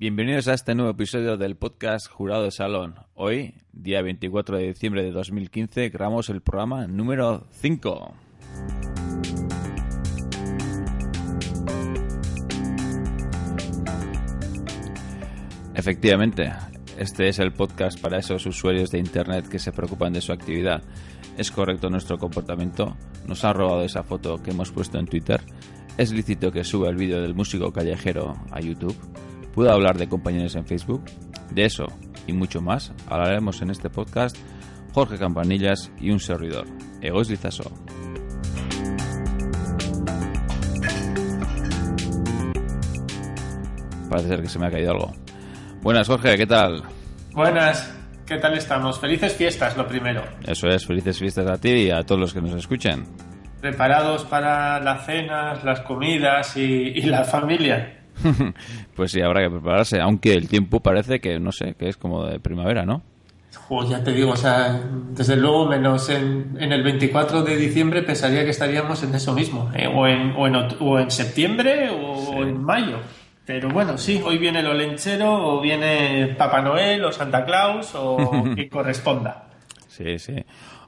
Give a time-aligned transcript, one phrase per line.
[0.00, 2.94] Bienvenidos a este nuevo episodio del podcast Jurado de Salón.
[3.14, 8.14] Hoy, día 24 de diciembre de 2015, grabamos el programa número 5.
[15.74, 16.52] Efectivamente,
[16.96, 20.80] este es el podcast para esos usuarios de Internet que se preocupan de su actividad.
[21.36, 22.96] ¿Es correcto nuestro comportamiento?
[23.26, 25.40] ¿Nos ha robado esa foto que hemos puesto en Twitter?
[25.96, 28.96] ¿Es lícito que suba el vídeo del músico callejero a YouTube?
[29.58, 31.02] ¿Puedo hablar de compañeros en Facebook?
[31.50, 31.86] De eso
[32.28, 34.36] y mucho más hablaremos en este podcast
[34.92, 36.64] Jorge Campanillas y un servidor,
[37.02, 37.64] Egois Lizaso.
[44.08, 45.12] Parece ser que se me ha caído algo.
[45.82, 46.84] Buenas, Jorge, ¿qué tal?
[47.32, 47.92] Buenas,
[48.26, 49.00] ¿qué tal estamos?
[49.00, 50.22] Felices fiestas, lo primero.
[50.46, 53.06] Eso es, felices fiestas a ti y a todos los que nos escuchen.
[53.60, 57.97] ¿Preparados para las cenas, las comidas y, y la familia?
[58.96, 62.24] pues sí, habrá que prepararse, aunque el tiempo parece que, no sé, que es como
[62.26, 63.02] de primavera, ¿no?
[63.88, 68.42] Ya te digo, o sea, desde luego, menos en, en el 24 de diciembre pensaría
[68.42, 72.62] que estaríamos en eso mismo, eh, o, en, o, en, o en septiembre o en
[72.62, 72.98] mayo.
[73.48, 78.44] Pero bueno, sí, hoy viene el olenchero, o viene Papá Noel, o Santa Claus, o
[78.56, 79.48] que corresponda.
[79.86, 80.36] Sí, sí.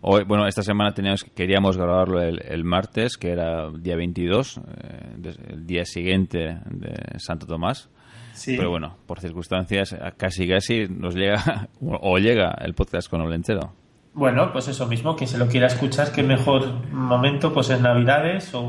[0.03, 5.33] Hoy, bueno, esta semana teníamos, queríamos grabarlo el, el martes, que era día 22, eh,
[5.51, 7.91] el día siguiente de Santo Tomás.
[8.33, 8.57] Sí.
[8.57, 13.75] Pero bueno, por circunstancias, casi casi nos llega, o o llega el podcast con Olenchero.
[14.13, 18.51] Bueno, pues eso mismo, quien se lo quiera escuchar, qué mejor momento pues en Navidades
[18.55, 18.61] o,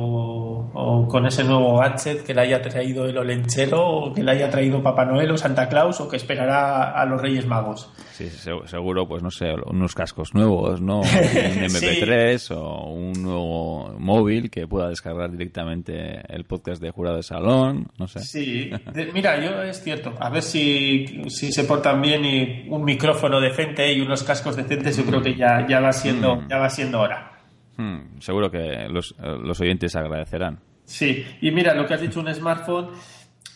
[0.74, 4.52] o con ese nuevo gadget que le haya traído el Olenchero o que le haya
[4.52, 7.92] traído Papá Noel o Santa Claus o que esperará a los Reyes Magos.
[8.12, 11.00] Sí, se- seguro, pues no sé, unos cascos nuevos, ¿no?
[11.02, 17.24] Un MP3 o un nuevo móvil que pueda descargar directamente el podcast de Jurado de
[17.24, 18.20] Salón, no sé.
[18.20, 22.84] Sí, de- mira, yo es cierto, a ver si, si se portan bien y un
[22.84, 26.70] micrófono decente y unos cascos decentes, yo creo que ya, ya va siendo, ya va
[26.70, 27.32] siendo hora.
[27.78, 30.60] Hmm, seguro que los, eh, los oyentes agradecerán.
[30.86, 32.90] Sí, y mira, lo que has dicho, un smartphone,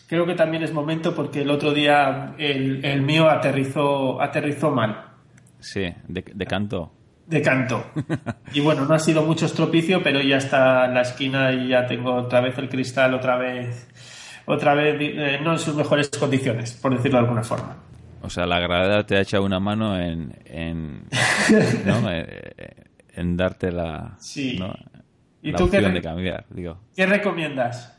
[0.08, 5.04] creo que también es momento porque el otro día el, el mío aterrizó, aterrizó mal,
[5.58, 6.92] Sí, de, de canto.
[7.26, 7.84] de canto.
[8.54, 11.86] Y bueno, no ha sido mucho estropicio, pero ya está en la esquina y ya
[11.86, 13.88] tengo otra vez el cristal, otra vez,
[14.46, 17.76] otra vez, eh, no en sus mejores condiciones, por decirlo de alguna forma.
[18.26, 21.04] O sea, la gravedad te ha echado una mano en, en,
[21.84, 22.10] ¿no?
[22.12, 24.58] Eh, eh, en darte la, Sí.
[24.58, 24.74] ¿no?
[25.42, 26.78] ¿Y la tú qué opción re- de cambiar, digo.
[26.94, 27.98] ¿Qué recomiendas?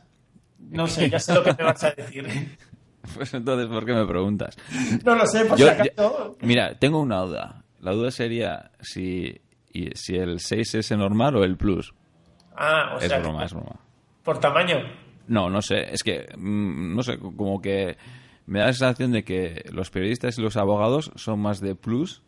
[0.58, 2.26] No sé, ya sé lo que me vas a decir.
[3.14, 4.54] Pues entonces, ¿por qué me preguntas?
[5.02, 5.88] No lo sé, por Yo- si acaso.
[5.96, 7.64] yo- mira, tengo una duda.
[7.80, 9.40] La duda sería si,
[9.94, 11.94] si el 6 es el normal o el plus.
[12.54, 13.76] Ah, o es sea, broma, es broma.
[14.22, 14.76] por tamaño.
[15.28, 15.90] No, no sé.
[15.90, 17.96] Es que, mm, no sé, como que
[18.48, 22.22] me da la sensación de que los periodistas y los abogados son más de plus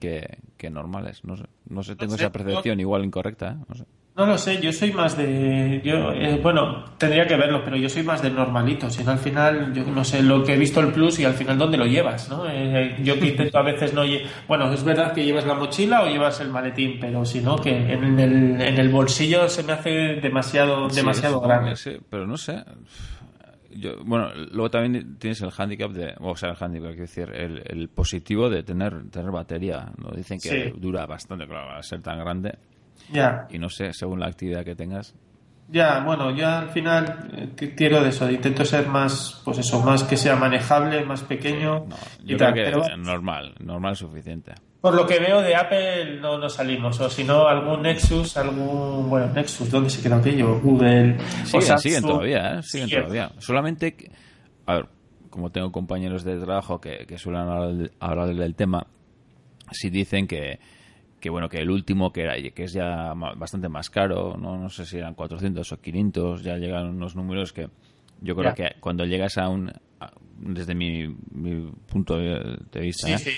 [0.00, 1.24] que, que normales.
[1.24, 3.52] No sé, no sé tengo sé, esa percepción igual incorrecta.
[3.52, 3.64] ¿eh?
[3.68, 3.84] No sé.
[4.16, 5.80] No lo sé, yo soy más de.
[5.84, 8.88] Yo, eh, bueno, tendría que verlo, pero yo soy más del normalito.
[8.88, 11.34] Si no, al final, yo no sé lo que he visto el plus y al
[11.34, 12.48] final dónde lo llevas, ¿no?
[12.48, 14.04] Eh, yo que intento a veces no.
[14.04, 17.56] lle- Bueno, es verdad que llevas la mochila o llevas el maletín, pero si no,
[17.56, 19.90] que en el, en el bolsillo se me hace
[20.22, 21.74] demasiado, Sí, demasiado supongo grande.
[21.74, 22.62] sí, pero no sé.
[23.76, 27.62] Yo, bueno, luego también tienes el handicap de, o sea, el handicap, quiero decir, el,
[27.66, 29.90] el positivo de tener, tener batería.
[29.98, 30.10] ¿no?
[30.14, 30.72] Dicen que Sí.
[30.78, 32.56] dura bastante, claro, al ser tan grande.
[33.12, 33.46] Ya.
[33.50, 35.14] Y no sé, según la actividad que tengas.
[35.68, 40.04] Ya, bueno, ya al final eh, quiero de eso, intento ser más, pues eso, más
[40.04, 42.52] que sea manejable, más pequeño No, y yo tal.
[42.52, 44.52] creo que Pero normal, normal suficiente.
[44.84, 49.08] Por lo que veo de Apple no nos salimos, o si no algún Nexus, algún,
[49.08, 50.60] bueno, Nexus, ¿dónde se quedó aquello?
[50.60, 51.78] Google, o Siguen, Samsung.
[51.80, 52.62] siguen todavía, ¿eh?
[52.62, 53.32] Siguen todavía.
[53.38, 54.10] Solamente, que-
[54.66, 54.88] a ver,
[55.30, 58.86] como tengo compañeros de trabajo que, que suelen hablar, del- hablar del tema,
[59.72, 60.58] sí dicen que,
[61.18, 64.68] que bueno, que el último que era, que es ya bastante más caro, no, no
[64.68, 67.70] sé si eran 400 o 500, ya llegan unos números que
[68.24, 73.12] yo creo que cuando llegas a un, a- desde mi, mi punto de vista, Sí,
[73.14, 73.18] ¿eh?
[73.18, 73.30] sí.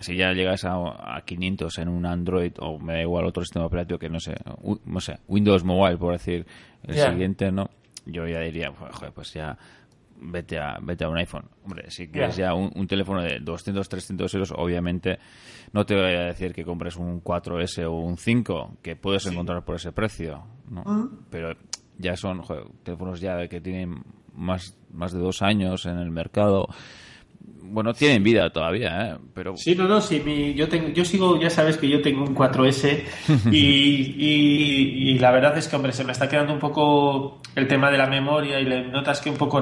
[0.00, 3.66] si ya llegas a, a 500 en un Android o me da igual otro sistema
[3.66, 6.46] operativo que no sé, u- no sé, Windows Mobile por decir
[6.84, 7.68] el siguiente, ¿no?
[8.06, 9.56] Yo ya diría, pues, joder, pues ya
[10.20, 11.46] vete a, vete a un iPhone.
[11.64, 15.18] Hombre, si quieres ya un, teléfono de 200, 300 euros, obviamente
[15.72, 19.64] no te voy a decir que compres un 4S o un 5, que puedes encontrar
[19.64, 20.82] por ese precio, ¿no?
[20.86, 21.08] Ah.
[21.30, 21.56] Pero
[21.98, 22.42] ya son
[22.84, 24.02] teléfonos ya que tienen
[24.34, 26.68] más, más de dos años en el mercado
[27.66, 29.16] bueno, tienen vida todavía, ¿eh?
[29.34, 29.56] Pero...
[29.56, 33.02] Sí, no, no, sí, yo, tengo, yo sigo, ya sabes que yo tengo un 4S
[33.50, 37.98] y, la verdad es que, hombre, se me está quedando un poco el tema de
[37.98, 39.60] la memoria y le notas que un poco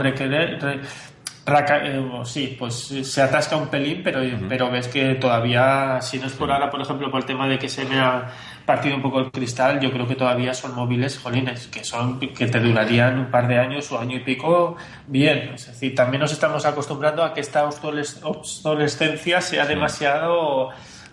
[1.44, 6.26] requiere, eh, sí, pues se atasca un pelín, pero, pero ves que todavía, si no
[6.26, 8.30] es por ahora, por ejemplo, por el tema de que se me ha
[8.64, 12.46] partido un poco el cristal, yo creo que todavía son móviles, jolines, que son que
[12.46, 15.52] te durarían un par de años o año y pico bien.
[15.54, 20.70] Es decir, también nos estamos acostumbrando a que esta obsolescencia sea demasiado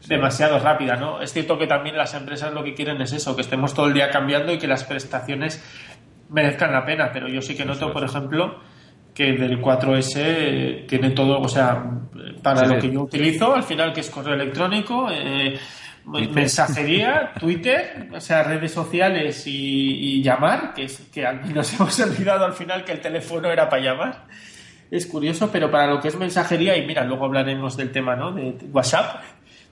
[0.07, 1.21] demasiado rápida, ¿no?
[1.21, 3.93] Es cierto que también las empresas lo que quieren es eso, que estemos todo el
[3.93, 5.63] día cambiando y que las prestaciones
[6.29, 8.59] merezcan la pena, pero yo sí que noto, por ejemplo,
[9.19, 11.83] que del 4S tiene todo, o sea,
[12.41, 15.59] para lo que yo utilizo, al final que es correo electrónico, eh,
[16.05, 22.53] mensajería, Twitter, o sea, redes sociales y, llamar, que, es, que nos hemos olvidado al
[22.53, 24.25] final que el teléfono era para llamar.
[24.89, 28.31] Es curioso, pero para lo que es mensajería, y mira, luego hablaremos del tema, ¿no?
[28.31, 29.21] De WhatsApp,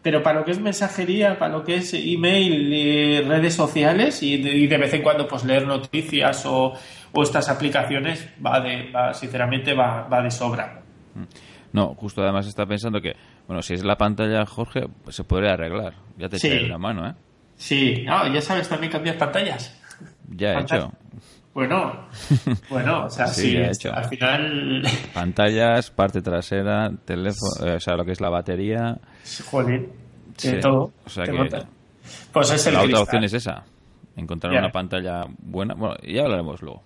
[0.07, 4.38] pero para lo que es mensajería, para lo que es email, y redes sociales y
[4.38, 6.71] de, vez en cuando pues leer noticias o,
[7.21, 10.81] estas aplicaciones, va de, sinceramente va, va de sobra.
[11.13, 11.24] Mm.
[11.74, 13.18] No, justo además está pensando que
[13.48, 15.95] bueno, si es la pantalla, Jorge, pues se podría arreglar.
[16.18, 16.57] Ya te sí.
[16.68, 17.13] la mano, ¿eh?
[17.57, 19.77] Sí, ah, ya sabes también cambiar pantallas.
[20.30, 20.94] Ya he hecho.
[21.57, 21.92] Bueno,
[22.69, 23.92] bueno, o sea, sí, he hecho.
[23.92, 24.83] al final...
[25.15, 29.00] Pantallas, parte trasera, teléfono, eh, o sea, lo que es la batería...
[29.50, 29.89] Joder,
[30.38, 30.59] sí.
[30.62, 30.92] todo.
[31.04, 31.65] O sea que...
[32.31, 33.63] Pues es el La otra opción es esa,
[34.15, 35.74] encontrar una pantalla buena.
[35.74, 36.83] Bueno, ya hablaremos luego,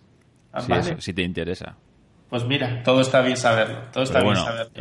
[0.53, 0.62] ah,
[1.00, 1.75] si te interesa.
[2.29, 3.77] Pues mira, todo está bien saberlo.
[3.91, 4.71] Todo está bien saberlo.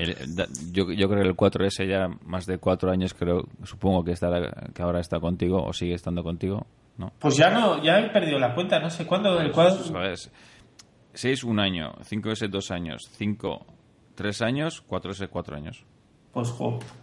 [0.70, 4.82] yo, creo que el 4S ya más de cuatro años, creo, supongo que estará, que
[4.82, 6.68] ahora está contigo o sigue estando contigo,
[7.00, 7.12] ¿no?
[7.18, 9.82] Pues ya no, ya he perdido la cuenta, no sé cuándo el cuadro.
[11.12, 13.66] 6 un año, 5S dos años, 5
[14.20, 15.84] tres años, 4S cuatro años.
[16.32, 16.52] Pues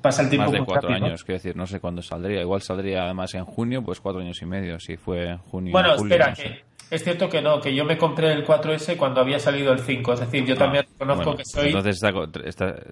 [0.01, 2.41] pasa el tiempo más de cuatro años, quiero decir, no sé cuándo saldría.
[2.41, 5.71] Igual saldría además en junio, pues cuatro años y medio, si fue en junio.
[5.71, 9.39] Bueno, espera, que es cierto que no, que yo me compré el 4S cuando había
[9.39, 10.13] salido el 5.
[10.13, 11.67] Es decir, yo ah, también reconozco que soy.
[11.67, 12.01] Entonces,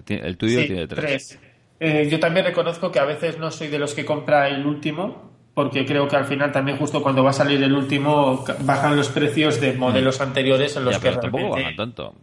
[0.08, 1.40] el tuyo tiene 3.
[1.80, 5.35] Eh, yo también reconozco que a veces no soy de los que compra el último,
[5.56, 9.08] porque creo que al final también, justo cuando va a salir el último, bajan los
[9.08, 10.24] precios de modelos mm.
[10.24, 12.14] anteriores en los que pero tampoco bajan tanto.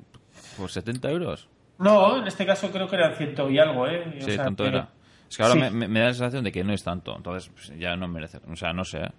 [0.56, 1.49] ¿Por 70 euros?
[1.79, 4.19] No, en este caso creo que eran ciento y algo, ¿eh?
[4.20, 4.90] sí, tanto era.
[5.29, 7.96] Es que ahora me, da la sensación de que no es tanto, entonces pues, ya
[7.96, 8.38] no merece.
[8.52, 8.99] O sea, no sé.
[8.99, 9.11] ¿eh?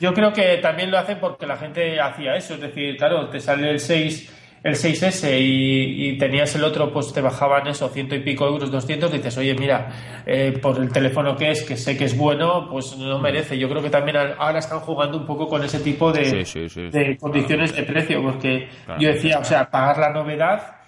[0.00, 3.40] Yo creo que también lo hacen porque la gente hacía eso, es decir, claro, te
[3.40, 8.20] sale el 6 el 6S y, tenías el otro, pues te bajaban eso, ciento y
[8.20, 12.04] pico euros, 200, dices, oye, mira, eh, por el teléfono que es, que sé que
[12.04, 13.58] es bueno, pues no merece.
[13.58, 16.44] Yo creo que también ahora están jugando un poco con ese tipo de,
[16.92, 18.68] de condiciones de precio, porque
[18.98, 20.78] yo decía, o sea, pagar la novedad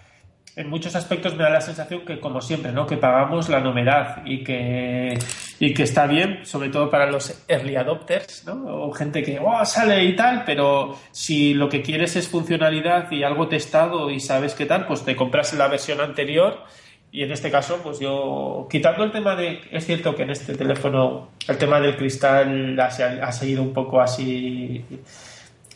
[0.56, 2.86] en muchos aspectos me da la sensación que, como siempre, ¿no?
[2.86, 5.16] que pagamos la novedad y que,
[5.62, 8.64] y que está bien, sobre todo para los early adopters, ¿no?
[8.64, 13.24] o gente que oh, sale y tal, pero si lo que quieres es funcionalidad y
[13.24, 16.64] algo testado y sabes qué tal, pues te compras la versión anterior.
[17.12, 20.56] Y en este caso, pues yo, quitando el tema de, es cierto que en este
[20.56, 24.82] teléfono el tema del cristal ha, ha seguido un poco así,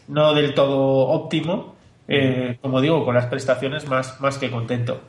[0.08, 0.78] no del todo
[1.08, 1.74] óptimo,
[2.08, 5.02] eh, como digo, con las prestaciones más, más que contento.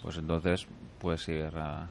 [0.00, 0.66] Pues entonces
[1.00, 1.88] puedes ir a,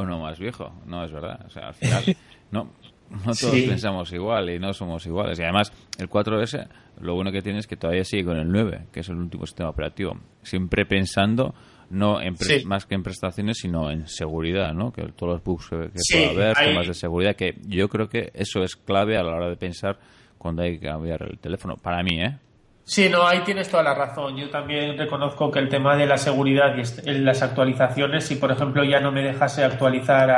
[0.00, 1.44] uno más viejo, no es verdad.
[1.46, 2.04] O sea, al final,
[2.50, 2.70] no,
[3.10, 5.38] no todos pensamos igual y no somos iguales.
[5.38, 6.68] Y además, el 4S,
[7.00, 9.46] lo bueno que tiene es que todavía sigue con el 9, que es el último
[9.46, 10.18] sistema operativo.
[10.42, 11.54] Siempre pensando
[11.90, 12.34] no en
[12.66, 14.92] más que en prestaciones, sino en seguridad, ¿no?
[14.92, 18.62] Que todos los bugs que, pueda haber, temas de seguridad, que yo creo que eso
[18.62, 19.98] es clave a la hora de pensar
[20.36, 21.76] cuando hay que cambiar el teléfono.
[21.76, 22.38] Para mí, ¿eh?
[22.88, 24.36] Sí, no, ahí tienes toda la razón.
[24.36, 28.84] Yo también reconozco que el tema de la seguridad y las actualizaciones, si por ejemplo
[28.84, 30.30] ya no me dejase actualizar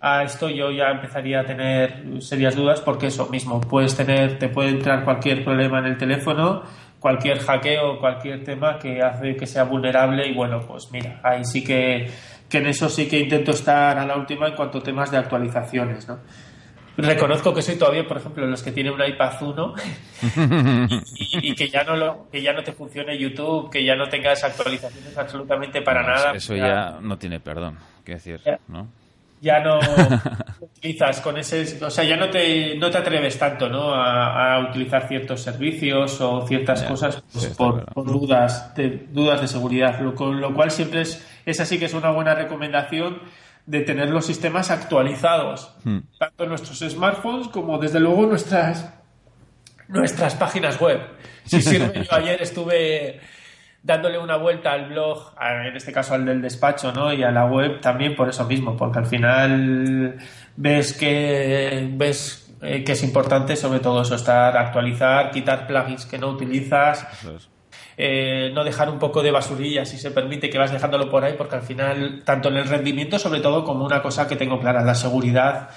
[0.00, 4.48] a, esto, yo ya empezaría a tener serias dudas porque eso mismo, puedes tener, te
[4.48, 6.64] puede entrar cualquier problema en el teléfono,
[6.98, 11.62] cualquier hackeo, cualquier tema que hace que sea vulnerable y bueno, pues mira, ahí sí
[11.62, 12.10] que,
[12.48, 15.18] que en eso sí que intento estar a la última en cuanto a temas de
[15.18, 16.18] actualizaciones, ¿no?
[16.96, 19.74] Reconozco que soy todavía, por ejemplo, los que tienen un iPad 1
[21.42, 24.44] y, que ya no lo, que ya no te funcione YouTube, que ya no tengas
[24.44, 26.32] actualizaciones absolutamente para nada.
[26.32, 28.88] Eso ya no tiene perdón, qué decir, ¿no?
[29.42, 29.80] ya no
[30.60, 33.92] utilizas con ese, o sea, ya no te, no te atreves tanto, ¿no?
[33.92, 40.14] A, utilizar ciertos servicios o ciertas cosas pues, por, dudas, de, dudas de seguridad, lo,
[40.14, 43.18] con lo cual siempre es, es así que es una buena recomendación
[43.66, 45.98] de tener los sistemas actualizados, hmm.
[46.18, 48.92] tanto en nuestros smartphones como desde luego nuestras
[49.88, 51.00] nuestras páginas web.
[51.44, 53.20] Si sirve, yo ayer estuve
[53.82, 57.12] dándole una vuelta al blog, en este caso al del despacho, ¿no?
[57.12, 60.16] Y a la web también por eso mismo, porque al final
[60.56, 66.18] ves que ves eh, que es importante sobre todo eso, estar actualizar, quitar plugins que
[66.18, 67.06] no utilizas.
[68.04, 71.34] Eh, no dejar un poco de basurilla si se permite que vas dejándolo por ahí
[71.38, 74.82] porque al final tanto en el rendimiento sobre todo como una cosa que tengo clara
[74.82, 75.70] la seguridad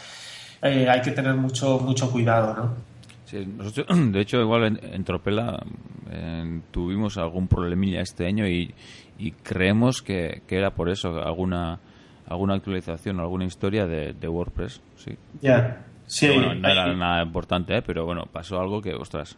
[0.60, 2.96] eh, hay que tener mucho mucho cuidado ¿no?
[4.12, 5.63] de hecho, igual en, Tropela
[6.72, 8.74] tuvimos algún problemilla este año y,
[9.44, 11.79] creemos que, era por eso, alguna
[12.27, 14.82] alguna actualización, alguna historia de, WordPress.
[14.96, 15.15] Sí.
[15.41, 16.27] Ya, sí.
[16.36, 17.82] no era nada importante, ¿eh?
[17.86, 19.38] pero bueno, pasó algo que, ostras,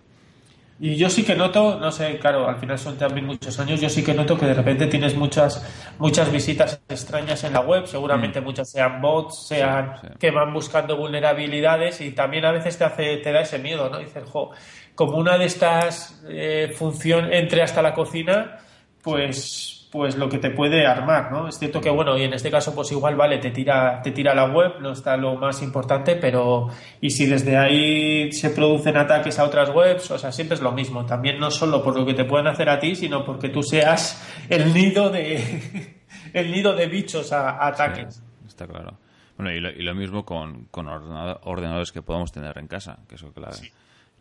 [0.79, 3.89] y yo sí que noto, no sé, claro, al final son también muchos años, yo
[3.89, 5.65] sí que noto que de repente tienes muchas
[5.97, 8.43] muchas visitas extrañas en la web, seguramente mm.
[8.43, 13.31] muchas sean bots, sean que van buscando vulnerabilidades y también a veces te hace te
[13.31, 13.97] da ese miedo, ¿no?
[13.97, 14.51] Dices, jo,
[14.93, 18.57] como una de estas eh, función entre hasta la cocina,
[19.01, 21.47] pues pues lo que te puede armar, ¿no?
[21.47, 24.35] Es cierto que, bueno, y en este caso, pues igual, vale, te tira, te tira
[24.35, 26.67] la web, no está lo más importante, pero
[27.01, 30.71] y si desde ahí se producen ataques a otras webs, o sea, siempre es lo
[30.71, 31.03] mismo.
[31.03, 34.23] También no solo por lo que te pueden hacer a ti, sino porque tú seas
[34.49, 38.21] el nido de el nido de bichos a, ataques.
[38.47, 38.99] está claro.
[39.35, 43.39] Bueno, y lo, mismo con, con ordenadores que podamos tener en casa, que eso que
[43.39, 43.49] la,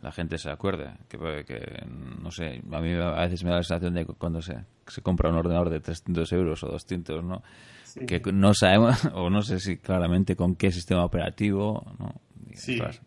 [0.01, 0.91] la gente se acuerde.
[1.07, 1.85] Que, que,
[2.21, 4.55] no sé, a mí a veces me da la sensación de cuando se,
[4.87, 7.43] se compra un ordenador de 300 euros o 200, ¿no?
[8.07, 12.21] Que no sabemos, o no sé si claramente con qué sistema operativo, ¿no?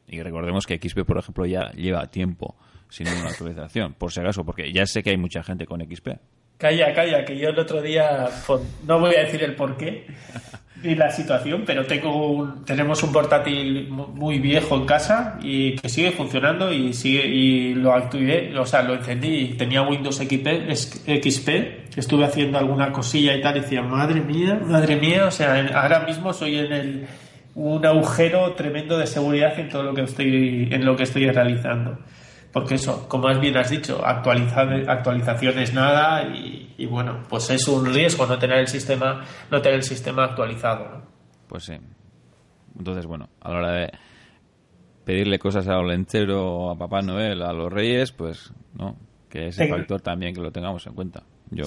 [0.07, 2.57] Y, recordemos que XP, por ejemplo, ya lleva tiempo
[2.89, 6.09] sin ninguna actualización, por si acaso, porque ya sé que hay mucha gente con XP.
[6.57, 8.29] Calla, calla, que yo el otro día,
[8.87, 10.07] no voy a decir el por qué,
[10.83, 16.13] ni la situación, pero tengo tenemos un portátil muy viejo en casa y que sigue
[16.13, 21.49] funcionando y sigue y lo activé, o sea, lo encendí y tenía Windows XP, XP
[21.97, 26.01] estuve haciendo alguna cosilla y tal y decía, madre mía, madre mía, o sea, ahora
[26.01, 27.07] mismo soy en el
[27.55, 31.99] un agujero tremendo de seguridad en todo lo que estoy en lo que estoy realizando
[32.53, 38.27] porque eso, como has bien has dicho, actualizaciones nada y, bueno, pues es un riesgo
[38.27, 41.03] no tener el sistema, no tener el sistema actualizado.
[41.47, 41.75] Pues sí.
[42.77, 43.91] Entonces, bueno, a la hora de
[45.05, 48.97] pedirle cosas a Olenchero o a Papá Noel, a los Reyes, pues no,
[49.29, 51.23] que ese factor también que lo tengamos en cuenta.
[51.51, 51.65] Yo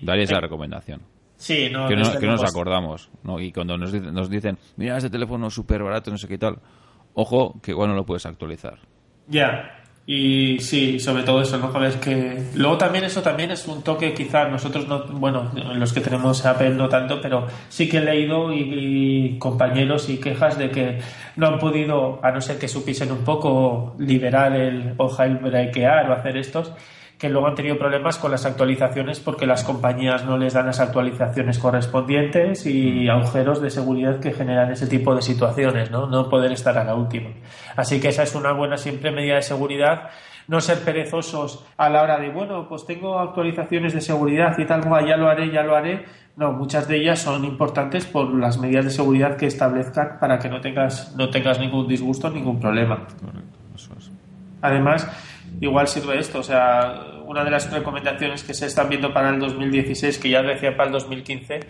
[0.00, 1.02] daría esa recomendación.
[1.36, 3.38] Sí, no, que, nos acordamos, ¿no?
[3.38, 6.38] Y cuando nos dicen, nos dicen, mira, este teléfono es súper barato, no sé qué
[6.38, 6.58] tal,
[7.12, 8.78] ojo, que igual no lo puedes actualizar.
[9.28, 11.72] Ya, y sí, sobre todo eso, ¿no?
[11.72, 16.00] ver que luego también eso también es un toque, quizás nosotros no, bueno, los que
[16.00, 21.00] tenemos Apple no tanto, pero sí que he leído y, compañeros y quejas de que
[21.34, 26.12] no han podido, a no ser que supiesen un poco liberar el o jailbreakear o
[26.12, 26.72] hacer estos,
[27.18, 30.80] que luego han tenido problemas con las actualizaciones porque las compañías no les dan las
[30.80, 33.10] actualizaciones correspondientes y mm.
[33.10, 36.06] agujeros de seguridad que generan ese tipo de situaciones, ¿no?
[36.06, 37.30] No poder estar a la última.
[37.74, 40.10] Así que esa es una buena siempre medida de seguridad
[40.48, 44.82] no ser perezosos a la hora de, bueno, pues tengo actualizaciones de seguridad y tal,
[45.06, 46.04] ya lo haré, ya lo haré.
[46.36, 50.48] No, muchas de ellas son importantes por las medidas de seguridad que establezcan para que
[50.48, 53.06] no tengas, no tengas ningún disgusto, ningún problema.
[54.60, 55.08] Además,
[55.60, 56.40] igual sirve esto.
[56.40, 60.42] O sea, una de las recomendaciones que se están viendo para el 2016, que ya
[60.42, 61.60] decía para el 2015,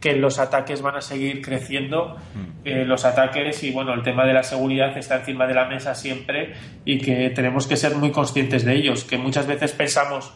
[0.00, 2.66] que los ataques van a seguir creciendo, mm.
[2.66, 5.94] eh, los ataques y bueno, el tema de la seguridad está encima de la mesa
[5.94, 10.34] siempre y que tenemos que ser muy conscientes de ellos, que muchas veces pensamos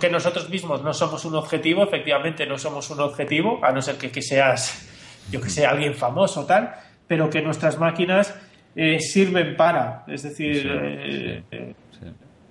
[0.00, 3.96] que nosotros mismos no somos un objetivo, efectivamente no somos un objetivo, a no ser
[3.96, 4.88] que, que seas,
[5.30, 6.74] yo que sé, alguien famoso tal,
[7.06, 8.34] pero que nuestras máquinas
[8.74, 11.74] eh, sirven para, es decir, eh,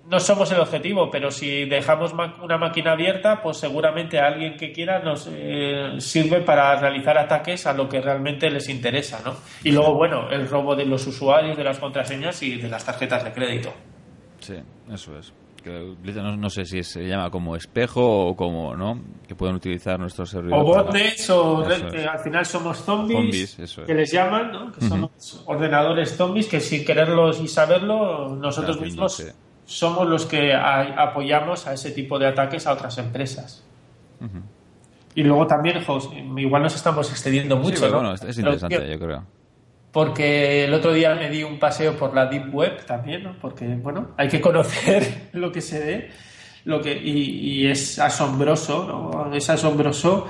[0.10, 5.00] no somos el objetivo, pero si dejamos una máquina abierta, pues seguramente alguien que quiera
[5.00, 9.36] nos eh, sirve para realizar ataques a lo que realmente les interesa, ¿no?
[9.64, 13.24] Y luego, bueno, el robo de los usuarios, de las contraseñas y de las tarjetas
[13.26, 13.74] de crédito.
[14.40, 14.56] Sí,
[14.90, 15.34] eso es.
[15.66, 19.02] no, sé si se llama como espejo o como, ¿no?
[19.28, 20.62] Que pueden utilizar nuestros servidores.
[20.62, 24.72] O bots, o al final somos zombies, que les llaman, ¿no?
[24.72, 29.34] Que somos ordenadores zombies que sin quererlos y saberlo, nosotros mismos
[29.68, 33.64] somos los que apoyamos a ese tipo de ataques a otras empresas.
[35.14, 35.84] Y luego también,
[36.38, 37.92] igual nos estamos excediendo mucho.
[37.92, 39.24] bueno, es interesante, yo creo.
[39.92, 43.36] Porque el otro día me di un paseo por la Deep Web también, ¿no?
[43.40, 46.12] Porque, bueno, hay que conocer lo que se ve
[46.66, 49.34] lo que, y, y es asombroso, ¿no?
[49.34, 50.28] Es asombroso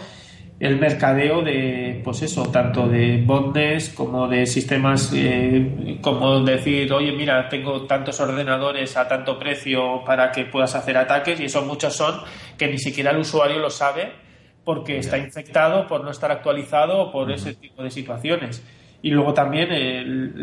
[0.59, 7.11] el mercadeo de, pues eso, tanto de botnets como de sistemas, eh, como decir, oye,
[7.11, 11.95] mira, tengo tantos ordenadores a tanto precio para que puedas hacer ataques y eso muchos
[11.95, 12.21] son
[12.57, 14.11] que ni siquiera el usuario lo sabe
[14.63, 18.63] porque está infectado por no estar actualizado o por ese tipo de situaciones.
[19.03, 19.69] Y luego también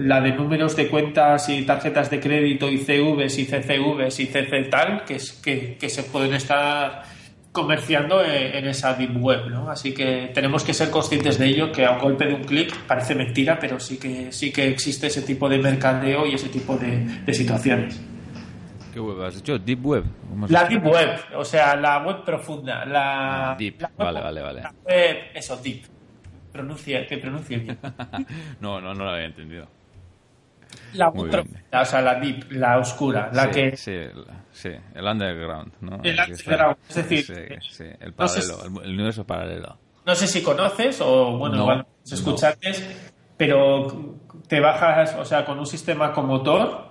[0.08, 4.62] la de números de cuentas y tarjetas de crédito y CVs y CCVs y CC
[4.70, 7.02] tal, que, es, que, que se pueden estar
[7.54, 9.70] comerciando en esa deep web, ¿no?
[9.70, 12.76] Así que tenemos que ser conscientes de ello, que a un golpe de un clic
[12.88, 16.76] parece mentira, pero sí que sí que existe ese tipo de mercadeo y ese tipo
[16.76, 18.02] de, situaciones.
[18.92, 19.56] ¿Qué web has dicho?
[19.56, 20.04] ¿Deep web?
[20.48, 22.84] La deep web, o sea, la web profunda.
[22.84, 24.60] La, ah, deep, vale, vale, vale.
[24.60, 25.84] La web, eso, deep.
[26.50, 27.76] Pronuncia, que pronuncie
[28.60, 29.68] no, no, no lo había entendido.
[30.94, 33.76] La web profunda, o sea, la deep, la oscura, la que...
[33.76, 33.92] Sí,
[34.54, 35.98] Sí, el underground, ¿no?
[36.04, 37.24] El underground, es decir,
[37.68, 39.76] sí, el paralelo, el, universo paralelo.
[40.06, 42.72] No sé si conoces o, bueno, igual escuchaste,
[43.36, 44.14] pero
[44.46, 46.88] te bajas, o sea, con un sistema como Tor,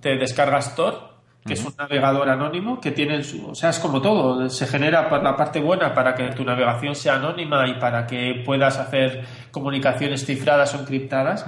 [0.00, 1.12] te descargas Tor,
[1.44, 5.22] que es un navegador anónimo que tiene, o sea, es como todo, se genera por
[5.22, 10.24] la parte buena para que tu navegación sea anónima y para que puedas hacer comunicaciones
[10.24, 11.44] cifradas o encriptadas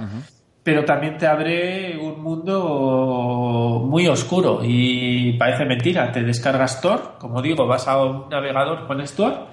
[0.65, 6.11] pero también te abre un mundo muy oscuro y parece mentira.
[6.11, 9.45] Te descargas Tor, como digo, vas a un navegador, con Tor,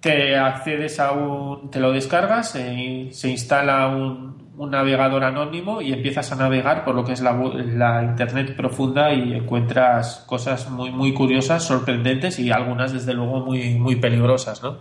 [0.00, 5.92] te accedes a un, te lo descargas, se, se instala un, un, navegador anónimo y
[5.92, 10.90] empiezas a navegar por lo que es la, la, internet profunda y encuentras cosas muy,
[10.90, 14.78] muy curiosas, sorprendentes y algunas desde luego muy, muy peligrosas, ¿no?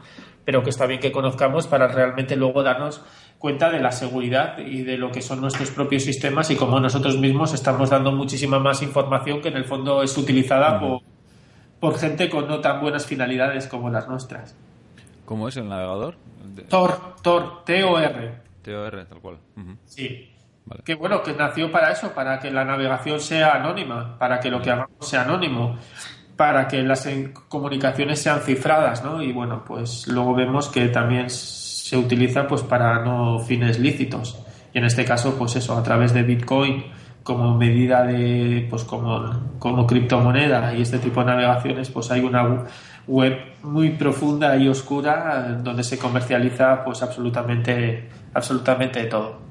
[0.48, 3.02] Pero que está bien que conozcamos para realmente luego darnos
[3.38, 7.18] cuenta de la seguridad y de lo que son nuestros propios sistemas y cómo nosotros
[7.18, 11.02] mismos estamos dando muchísima más información que en el fondo es utilizada por,
[11.82, 14.56] por, gente con no tan buenas finalidades como las nuestras.
[15.26, 16.16] ¿Cómo es el navegador?
[16.70, 18.32] Tor, Tor, T-O-R.
[18.62, 19.40] T-O-R, tal cual.
[19.84, 20.34] Sí.
[20.86, 24.62] Que bueno, que nació para eso, para que la navegación sea anónima, para que lo
[24.62, 25.78] que hagamos sea anónimo,
[26.38, 27.10] para que las
[27.50, 29.22] comunicaciones sean cifradas, ¿no?
[29.22, 34.38] Y bueno, pues luego vemos que también se utiliza pues para no fines lícitos
[34.74, 36.84] y en este caso pues eso a través de Bitcoin
[37.24, 42.66] como medida de pues como, como criptomoneda y este tipo de navegaciones pues hay una
[43.08, 49.47] web muy profunda y oscura donde se comercializa pues absolutamente absolutamente todo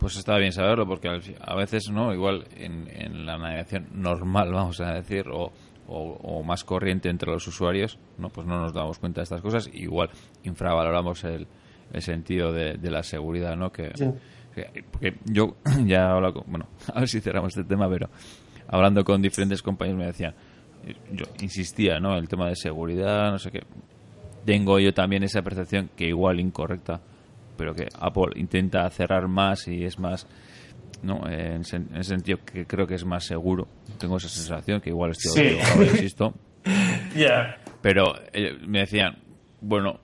[0.00, 4.80] pues está bien saberlo porque a veces no igual en, en la navegación normal vamos
[4.80, 5.52] a decir o
[5.92, 8.28] o, más corriente entre los usuarios, ¿no?
[8.28, 9.68] pues no nos damos cuenta de estas cosas.
[9.72, 10.10] Igual
[10.44, 11.46] infravaloramos el,
[11.92, 13.72] el sentido de, la seguridad, ¿no?
[13.72, 13.92] Que,
[14.90, 18.08] porque yo ya he hablado bueno, a ver si cerramos este tema, pero
[18.68, 20.34] hablando con diferentes compañeros me decían,
[21.12, 22.16] yo insistía, ¿no?
[22.16, 23.60] El tema de seguridad, no sé qué.
[24.44, 27.00] Tengo yo también esa percepción que igual incorrecta,
[27.60, 30.26] pero que Apple intenta cerrar más y es más
[31.02, 31.28] ¿no?
[31.28, 31.60] En,
[31.94, 33.68] el sentido que creo que es más seguro.
[33.98, 35.58] Tengo esa sensación que igual estoy sí.
[35.82, 36.32] insisto.
[37.82, 39.16] Pero eh, me decían,
[39.60, 40.00] bueno,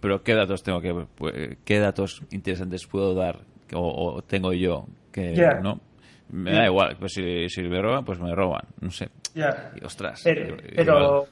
[0.00, 3.40] pero ¿qué datos tengo que pues, qué datos interesantes puedo dar
[3.72, 5.80] o, tengo yo que no?
[6.30, 9.08] Me da igual, pues si, si, me roban, pues me roban, no sé.
[9.34, 10.22] Y, ostras.
[10.24, 11.26] pero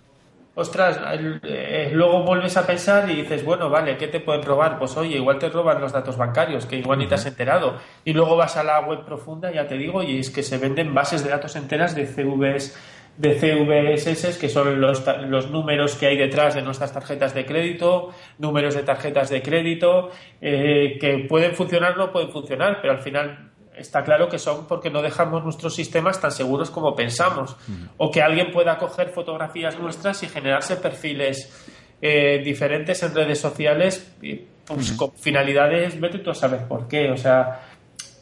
[0.59, 1.01] ostras,
[1.45, 4.77] eh, luego vuelves a pensar y dices, bueno, vale, ¿qué te pueden robar?
[4.77, 7.77] Pues oye, igual te roban los datos bancarios, que igual ni te has enterado.
[8.05, 10.93] Y luego vas a la web profunda, ya te digo, y es que se venden
[10.93, 12.77] bases de datos enteras de CVs
[13.19, 18.15] de CVSS, que son los, los números que hay detrás de nuestras tarjetas de crédito,
[18.39, 23.01] números de tarjetas de crédito, eh, que pueden funcionar o no pueden funcionar, pero al
[23.01, 23.48] final
[23.79, 27.57] está claro que son porque no dejamos nuestros sistemas tan seguros como pensamos.
[27.97, 31.51] O que alguien pueda coger fotografías nuestras y generarse perfiles
[32.01, 34.13] eh, diferentes en redes sociales
[34.67, 37.11] pues, con finalidades, vete tú a saber por qué.
[37.11, 37.61] O sea,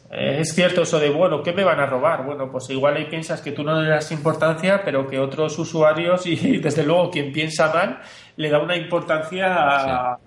[0.09, 2.25] eh, es cierto eso de, bueno, ¿qué me van a robar?
[2.25, 6.25] Bueno, pues igual ahí piensas que tú no le das importancia, pero que otros usuarios
[6.25, 7.99] y desde luego quien piensa mal
[8.37, 10.17] le da una importancia,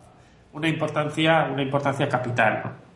[0.53, 2.62] una importancia, una importancia capital.
[2.64, 2.90] ¿no?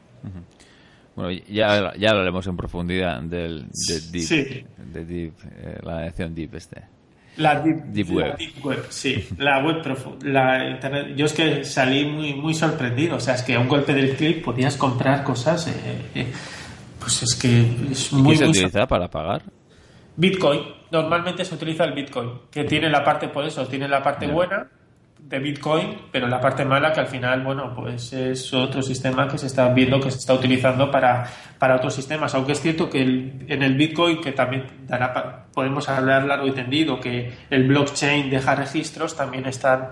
[1.17, 6.55] Bueno, ya, ya hablaremos en profundidad del, de Deep, de Deep eh, la dirección Deep
[6.55, 6.83] este.
[7.37, 8.37] La Deep, web.
[8.37, 8.87] deep web.
[8.91, 9.29] sí.
[9.39, 10.29] La web profunda.
[10.29, 11.17] La internet.
[11.17, 13.17] Yo es que salí muy, muy sorprendido.
[13.17, 15.67] O sea, es que a un golpe del clic podías comprar cosas.
[15.67, 15.73] Eh,
[16.15, 16.27] eh,
[17.01, 18.35] pues es que es muy.
[18.35, 19.43] ¿Y se utiliza para pagar?
[20.17, 20.61] Bitcoin.
[20.93, 24.69] Normalmente se utiliza el Bitcoin, que tiene la parte, por eso, tiene la parte buena
[25.29, 29.39] de Bitcoin, pero la parte mala que al final, bueno, pues es otro sistema que
[29.39, 31.27] se está viendo que se está utilizando para,
[31.59, 32.35] para otros sistemas.
[32.35, 37.01] Aunque es cierto que en el Bitcoin, que también dará, podemos hablar largo y tendido,
[37.01, 39.89] que el blockchain deja registros, también están,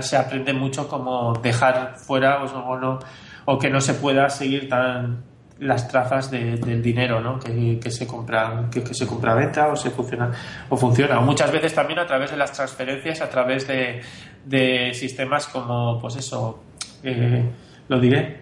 [0.00, 3.00] se aprende mucho como dejar fuera o, no,
[3.44, 5.29] o que no se pueda seguir tan
[5.60, 7.38] las trazas del dinero ¿no?
[7.38, 10.30] que, se compra que, se compra venta o se funciona
[10.68, 11.20] o funciona.
[11.20, 14.00] Muchas veces también a través de las transferencias a través de,
[14.44, 16.62] de sistemas como pues eso
[17.02, 17.44] eh,
[17.88, 18.40] lo diré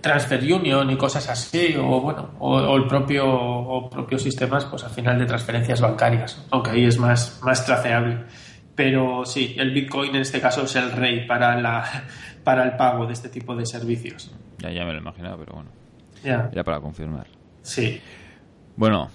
[0.00, 4.90] Transfer Union y cosas así o bueno o, el propio o propios sistemas pues al
[4.90, 8.24] final de transferencias bancarias aunque ahí es más más traceable.
[8.74, 11.84] Pero sí el Bitcoin en este caso es el rey para la
[12.42, 14.32] para el pago de este tipo de servicios.
[14.58, 15.70] Ya ya me lo imaginaba pero bueno
[16.22, 16.50] ya.
[16.64, 17.26] para confirmar.
[17.62, 18.00] Sí.
[18.76, 19.08] Bueno,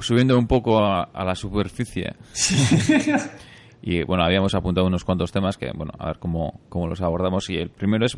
[0.00, 2.14] subiendo un poco a, la superficie.
[3.82, 7.48] y bueno, habíamos apuntado unos cuantos temas que, bueno, a ver cómo, cómo los abordamos.
[7.50, 8.16] Y el primero es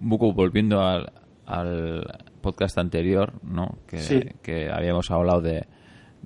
[0.00, 1.12] un poco volviendo al,
[2.40, 3.78] podcast anterior, ¿no?
[3.86, 5.66] Que, que habíamos hablado de,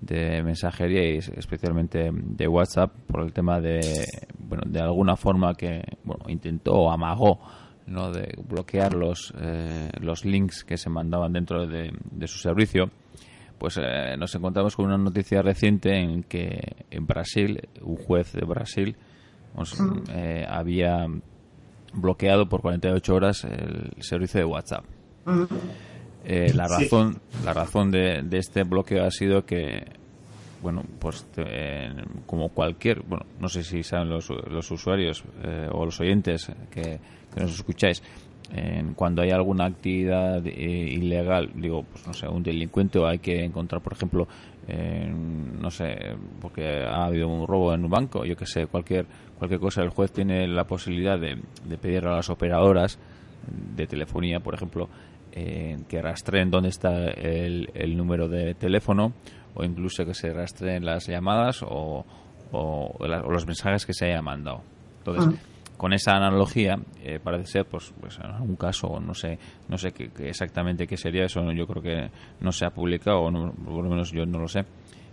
[0.00, 3.80] de mensajería y especialmente de WhatsApp por el tema de,
[4.38, 7.40] bueno, de alguna forma que, bueno, intentó o amagó
[7.86, 8.10] ¿no?
[8.10, 11.92] de bloquear los, eh, los links que se mandaban dentro de,
[12.26, 12.90] su servicio,
[13.58, 18.44] pues eh, nos encontramos con una noticia reciente en que en Brasil, un juez de
[18.44, 18.96] Brasil
[19.54, 19.74] pues,
[20.12, 21.06] eh, había
[21.92, 24.84] bloqueado por 48 horas el servicio de WhatsApp.
[26.24, 29.84] la razón, la razón de, de, este bloqueo ha sido que,
[30.60, 31.24] bueno, pues
[32.26, 35.22] como cualquier, bueno, no sé si saben los, los usuarios
[35.70, 36.98] o los oyentes que
[37.34, 38.02] que nos escucháis,
[38.52, 43.18] en cuando hay alguna actividad eh, ilegal, digo, pues no sé, un delincuente o hay
[43.18, 44.28] que encontrar, por ejemplo,
[45.60, 49.06] no sé, porque ha habido un robo en un banco, yo que sé, cualquier
[49.38, 52.98] cualquier cosa, el juez tiene la posibilidad de, de pedir a las operadoras
[53.76, 54.88] de telefonía, por ejemplo,
[55.32, 59.12] que rastreen dónde está el, el, número de teléfono
[59.54, 62.06] o incluso que se rastreen las llamadas o,
[62.52, 64.62] o, los mensajes que se haya mandado.
[64.98, 69.38] Entonces, ah con esa analogía eh, parece ser pues, pues en algún caso no sé
[69.68, 72.10] no sé qué, exactamente qué sería eso yo creo que
[72.40, 74.64] no se ha publicado o por lo menos yo no lo sé.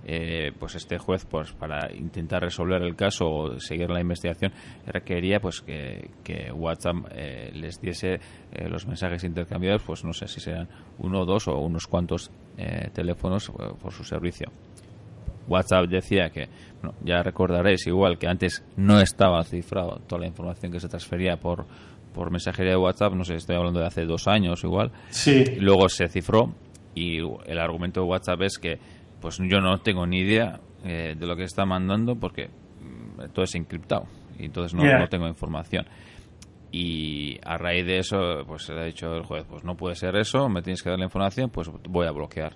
[0.03, 4.51] Eh, pues este juez pues para intentar resolver el caso o seguir la investigación
[4.87, 6.09] requería pues que,
[6.51, 8.19] WhatsApp eh, les diese
[8.67, 12.31] los mensajes intercambiados pues no sé si serán uno dos o unos cuantos
[12.95, 14.51] teléfonos por su servicio
[15.47, 16.47] WhatsApp decía que,
[16.81, 21.37] bueno, ya recordaréis igual que antes no estaba cifrado toda la información que se transfería
[21.37, 21.65] por,
[22.13, 24.91] por mensajería de WhatsApp, no sé, estoy hablando de hace dos años igual.
[25.09, 25.43] Sí.
[25.59, 26.53] Luego se cifró
[26.95, 28.79] y el argumento de WhatsApp es que
[29.19, 33.45] pues yo no tengo ni idea eh, de lo que está mandando porque mm, todo
[33.45, 34.05] es encriptado
[34.37, 35.85] y entonces no, no tengo información
[36.71, 39.95] y a raíz de eso pues se le ha dicho el juez pues no puede
[39.95, 42.53] ser eso me tienes que dar la información pues voy a bloquear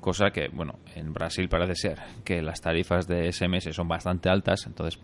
[0.00, 4.66] cosa que, bueno, en Brasil parece ser que las tarifas de SMS son bastante altas,
[4.66, 5.00] entonces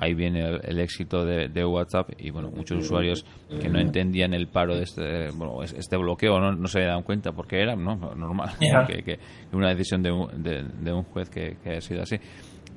[0.00, 3.24] ahí viene el, éxito de, WhatsApp y, bueno, muchos usuarios
[3.60, 7.32] que no entendían el paro de este, bueno, este bloqueo no, no se dan cuenta
[7.32, 7.96] porque era ¿no?
[7.96, 8.50] normal,
[8.86, 9.18] que,
[9.52, 12.16] una decisión de un, de, un juez que, que haya sido así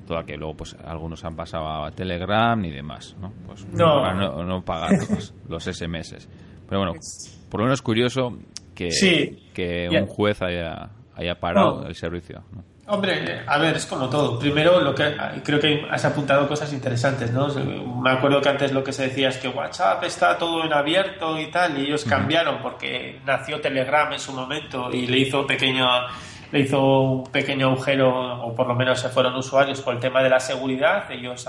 [0.07, 3.31] toda que luego pues algunos han pasado a Telegram y demás, ¿no?
[3.45, 4.01] Pues no.
[4.01, 4.91] para no, pagar
[5.47, 6.27] los, SMS.
[6.67, 6.93] Pero bueno,
[7.49, 8.37] por lo menos curioso
[8.73, 8.89] que,
[9.53, 12.43] que un juez haya haya parado el servicio.
[12.87, 14.37] Hombre, a ver, es como todo.
[14.37, 17.47] Primero, lo que creo que has apuntado cosas interesantes, ¿no?
[18.01, 21.39] Me acuerdo que antes lo que se decía es que WhatsApp está todo en abierto
[21.39, 25.87] y tal, y ellos cambiaron porque nació Telegram en su momento y le hizo pequeño
[26.51, 30.21] le hizo un pequeño agujero, o por lo menos se fueron usuarios por el tema
[30.21, 31.09] de la seguridad.
[31.09, 31.47] Ellos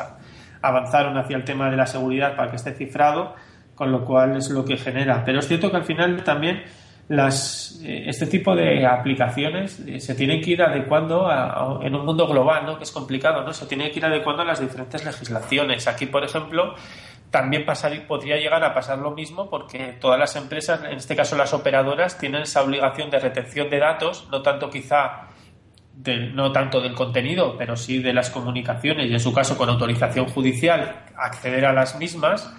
[0.60, 3.34] avanzaron hacia el tema de la seguridad para que esté cifrado,
[3.74, 5.24] con lo cual es lo que genera.
[5.24, 6.62] Pero es cierto que al final también
[7.08, 11.28] las, eh, este tipo de aplicaciones eh, se tienen que ir adecuando
[11.82, 12.78] en un mundo global, ¿no?
[12.78, 13.52] que es complicado, ¿no?
[13.52, 15.86] se tiene que ir adecuando a las diferentes legislaciones.
[15.86, 16.74] Aquí, por ejemplo,
[17.30, 21.36] también pasar, podría llegar a pasar lo mismo porque todas las empresas, en este caso
[21.36, 25.28] las operadoras, tienen esa obligación de retención de datos, no tanto quizá
[26.34, 30.26] no tanto del contenido, pero sí de las comunicaciones y en su caso con autorización
[30.26, 32.52] judicial acceder a las mismas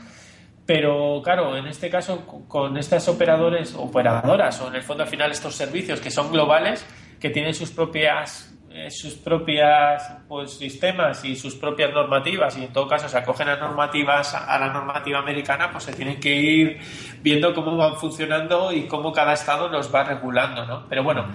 [0.65, 5.31] pero claro, en este caso, con estas operadores, operadoras, o en el fondo al final
[5.31, 6.85] estos servicios que son globales,
[7.19, 12.73] que tienen sus propias eh, sus propias pues, sistemas y sus propias normativas y en
[12.73, 16.79] todo caso se acogen a normativas a la normativa americana pues se tienen que ir
[17.21, 20.87] viendo cómo van funcionando y cómo cada estado los va regulando ¿no?
[20.89, 21.27] pero bueno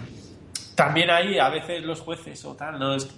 [0.74, 3.08] también hay a veces los jueces o tal no es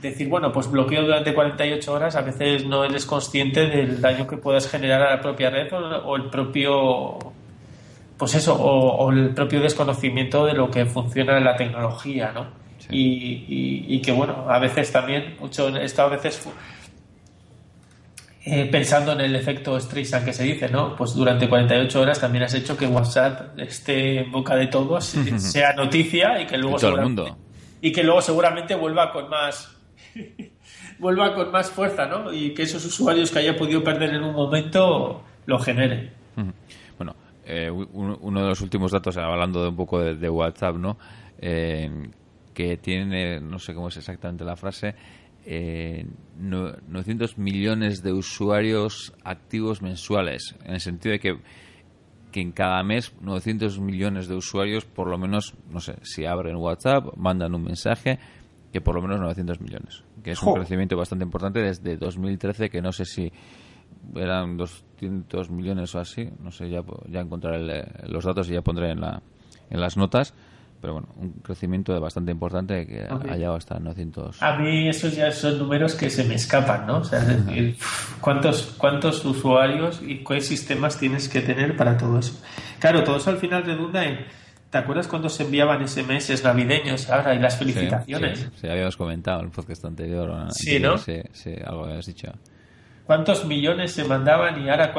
[0.00, 4.36] decir, bueno, pues bloqueo durante 48 horas, a veces no eres consciente del daño que
[4.36, 7.18] puedas generar a la propia red o, el propio,
[8.16, 12.62] pues eso, o, el propio desconocimiento de lo que funciona en la tecnología, ¿no?
[12.90, 16.46] Y, que bueno, a veces también, mucho, esto a veces
[18.44, 20.96] eh, pensando en el efecto Streisand que se dice, ¿no?
[20.96, 25.04] Pues durante 48 horas también has hecho que WhatsApp esté en boca de todos,
[25.36, 27.38] sea noticia y que luego todo el mundo
[27.82, 29.71] y que luego seguramente vuelva con más
[30.98, 32.32] vuelva con más fuerza, ¿no?
[32.32, 36.10] Y que esos usuarios que haya podido perder en un momento lo generen.
[36.96, 40.98] Bueno, eh, uno de los últimos datos, hablando de un poco de, WhatsApp, ¿no?
[41.38, 41.90] Eh,
[42.54, 44.94] que tiene, no sé cómo es exactamente la frase,
[45.44, 46.06] eh,
[46.38, 51.38] 900 millones de usuarios activos mensuales, en el sentido de que
[52.32, 56.56] que en cada mes 900 millones de usuarios, por lo menos, no sé, si abren
[56.56, 58.18] WhatsApp, mandan un mensaje,
[58.72, 62.80] que por lo menos 900 millones, que es un crecimiento bastante importante desde 2013, que
[62.80, 63.30] no sé si
[64.16, 68.90] eran 200 millones o así, no sé, ya, ya encontraré los datos y ya pondré
[68.90, 69.22] en, la,
[69.68, 70.34] en las notas,
[70.80, 74.42] pero bueno, un crecimiento bastante importante que ha llegado hasta 900.
[74.42, 76.98] A mí esos ya son números que se me escapan, ¿no?
[76.98, 77.76] O sea, es decir,
[78.20, 82.42] ¿cuántos, cuántos usuarios y qué sistemas tienes que tener para todo eso?
[82.80, 84.41] Claro, todo eso al final redunda en...
[84.72, 88.38] ¿Te acuerdas cuando se enviaban SMS navideños ahora y las felicitaciones?
[88.38, 90.50] Sí, sí, habíamos comentado en el podcast anterior.
[90.50, 90.96] Sí, ¿no?
[90.96, 92.32] Sí, sí, algo habías dicho
[93.04, 94.94] cuántos millones se mandaban y ahora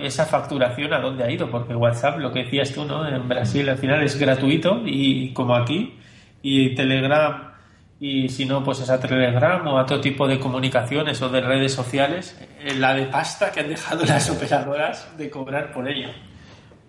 [0.00, 3.04] esa facturación a dónde ha ido, porque WhatsApp, lo que decías tú, ¿no?
[3.08, 5.98] En Brasil al final es gratuito y como aquí,
[6.40, 7.54] y Telegram,
[7.98, 11.40] y si no, pues es a Telegram o a otro tipo de comunicaciones o de
[11.40, 16.10] redes sociales, eh, la de pasta que han dejado las operadoras de cobrar por ello.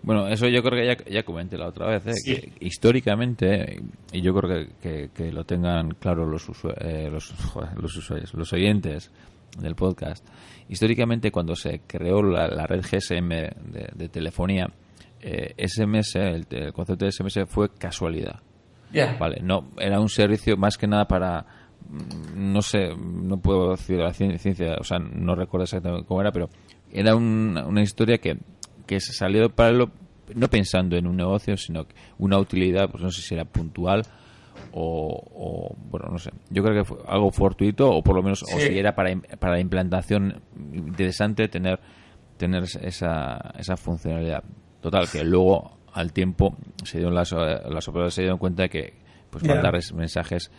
[0.01, 2.13] Bueno, eso yo creo que ya, ya comenté la otra vez, ¿eh?
[2.23, 3.81] que históricamente,
[4.13, 7.33] y yo creo que, que, lo tengan claro los, eh, los,
[7.75, 9.11] los usuarios, los oyentes,
[9.57, 10.25] del podcast.
[10.69, 14.67] Históricamente, cuando se creó la, red GSM de, telefonía,
[15.19, 18.39] SMS, eh, el, concepto de SMS fue casualidad.
[19.19, 21.45] Vale, no, era un servicio más que nada para
[21.89, 26.31] mm, no sé, no puedo decir la ciencia, o sea, no recuerdo exactamente cómo era,
[26.31, 26.49] pero
[26.91, 28.37] era una historia que,
[28.89, 29.91] que se salió para lo,
[30.33, 31.85] no pensando en un negocio, sino
[32.17, 34.01] una utilidad, pues no sé si era puntual
[34.71, 38.47] o, bueno, no sé, yo creo que fue algo fortuito o por lo menos o
[38.47, 40.41] si era para, para la implantación
[40.73, 41.79] interesante tener
[42.37, 44.43] tener esa, esa funcionalidad.
[44.81, 48.93] Total, que luego al tiempo se dieron las, las operadoras se dieron cuenta de que
[49.29, 50.49] pues mandar mensajes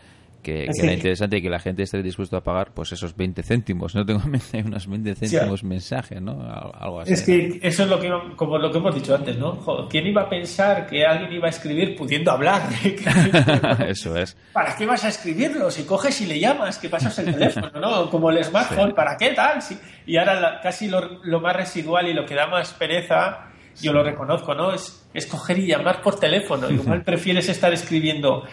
[0.40, 3.94] que, era interesante y que la gente esté dispuesta a pagar pues esos 20 céntimos.
[3.94, 6.40] No tengo en mente unos 20 céntimos mensajes, ¿no?
[6.42, 7.12] Algo así.
[7.12, 9.88] Es que eso es lo que, como lo que hemos dicho antes, ¿no?
[9.88, 12.62] ¿Quién iba a pensar que alguien iba a escribir pudiendo hablar?
[13.88, 14.37] eso es.
[14.53, 15.70] ¿Para qué vas a escribirlo?
[15.70, 18.11] Si coges y le llamas, que pasas el teléfono, ¿no?
[18.11, 19.59] Como el smartphone, ¿para qué tal?
[20.07, 23.49] Y ahora casi lo, lo más residual y lo que da más pereza
[23.80, 24.72] yo lo reconozco, ¿no?
[24.72, 26.70] Es, es coger y llamar por teléfono.
[26.70, 28.44] Igual prefieres estar escribiendo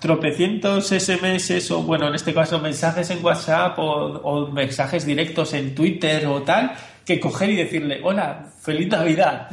[0.00, 6.26] tropecientos SMS o, bueno, en este caso mensajes en WhatsApp o, mensajes directos en Twitter
[6.26, 6.72] o tal,
[7.04, 9.50] que coger y decirle, hola, feliz Navidad.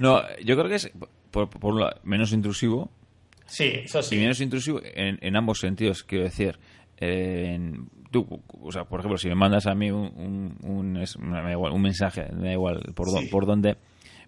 [0.00, 0.90] No, yo creo que es,
[1.30, 2.90] por, un lado, menos intrusivo.
[3.46, 4.16] Sí, eso sí.
[4.16, 6.58] Y menos intrusivo en, en ambos sentidos, quiero decir.
[8.10, 12.48] tú, o sea, por ejemplo, si me mandas a mí un, un, un, mensaje, me
[12.48, 13.76] da igual por, por dónde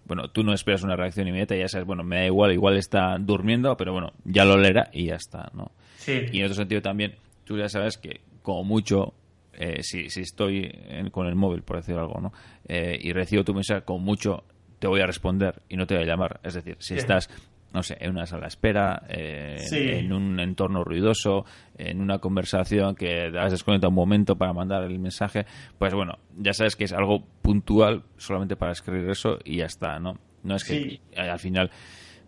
[0.09, 2.75] bueno, tú no esperas una reacción inmediata y ya sabes, bueno, me da igual, igual
[2.75, 5.71] está durmiendo, pero bueno, ya lo leerá y ya está, ¿no?
[5.97, 6.25] Sí.
[6.31, 9.13] Y en otro sentido también, tú ya sabes que como mucho,
[9.53, 10.75] eh, si, si estoy
[11.11, 12.33] con el móvil, por decir algo, ¿no?
[12.67, 14.43] Eh, y recibo tu mensaje, con mucho
[14.79, 16.39] te voy a responder y no te voy a llamar.
[16.43, 17.29] Es decir, si estás
[17.73, 21.45] no sé, en una sala de espera, eh, en un entorno ruidoso,
[21.77, 25.45] en una conversación que has desconectado un momento para mandar el mensaje,
[25.77, 29.99] pues bueno, ya sabes que es algo puntual solamente para escribir eso y ya está,
[29.99, 30.17] ¿no?
[30.43, 31.69] No es que al final,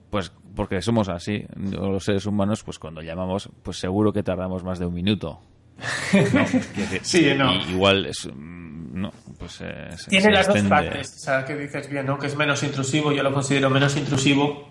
[0.10, 4.80] pues porque somos así, los seres humanos, pues cuando llamamos, pues seguro que tardamos más
[4.80, 5.42] de un minuto.
[7.02, 7.56] sí, no.
[7.72, 12.06] igual es mm, no, pues eh, tiene las dos partes, o sea, que dices bien,
[12.06, 12.20] ¿no?
[12.20, 14.70] Que es menos intrusivo, yo lo considero menos intrusivo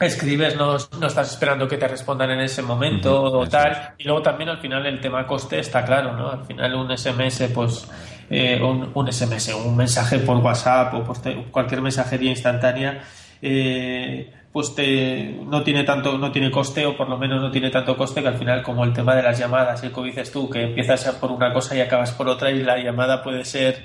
[0.00, 3.94] escribes, no, no, estás esperando que te respondan en ese momento o tal.
[3.98, 6.30] Y luego también al final el tema coste está claro, ¿no?
[6.30, 7.86] Al final un SMS, pues
[8.30, 11.18] eh, un, un, SMS, un mensaje por WhatsApp o por
[11.50, 13.02] cualquier mensajería instantánea,
[13.42, 17.70] eh, pues te, no tiene tanto, no tiene coste o por lo menos no tiene
[17.70, 20.48] tanto coste que al final como el tema de las llamadas, y como dices tú,
[20.48, 23.84] que empiezas por una cosa y acabas por otra y la llamada puede ser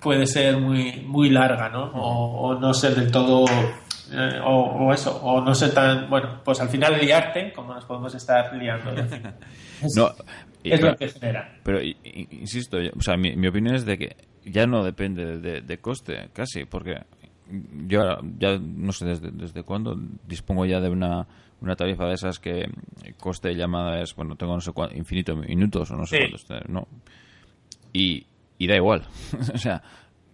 [0.00, 1.90] puede ser muy muy larga, ¿no?
[1.94, 3.46] O, o no ser del todo
[4.12, 8.14] eh, o, eso, o no ser tan, bueno, pues al final liarte, como nos podemos
[8.14, 8.92] estar liando.
[9.82, 10.10] Es, no,
[10.64, 11.58] es lo que genera.
[11.62, 15.78] Pero, insisto, o sea, mi, mi, opinión es de que ya no depende de, de
[15.78, 17.02] coste, casi, porque
[17.86, 21.26] yo ya no sé desde, desde cuándo dispongo ya de una,
[21.60, 22.68] una tarifa de esas que
[23.18, 26.68] coste de llamada es, bueno, tengo no sé cuánto, infinito minutos o no sé cuántos,
[26.68, 26.88] no.
[27.92, 28.26] Y,
[28.58, 29.02] y da igual.
[29.54, 29.82] o sea,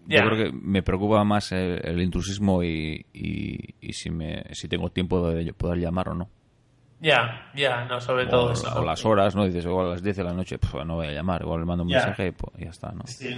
[0.06, 5.30] yo creo que me preocupa más el, intrusismo y, y, si, me, si tengo tiempo
[5.30, 6.28] de poder llamar o no.
[7.00, 8.72] Ya, ya, no, sobre todo eso.
[8.78, 9.44] O las horas, ¿no?
[9.44, 11.66] Dices, igual a las 10 de la noche, pues no voy a llamar, igual le
[11.66, 13.02] mando un mensaje y pues, ya está, ¿no?
[13.06, 13.36] Sí.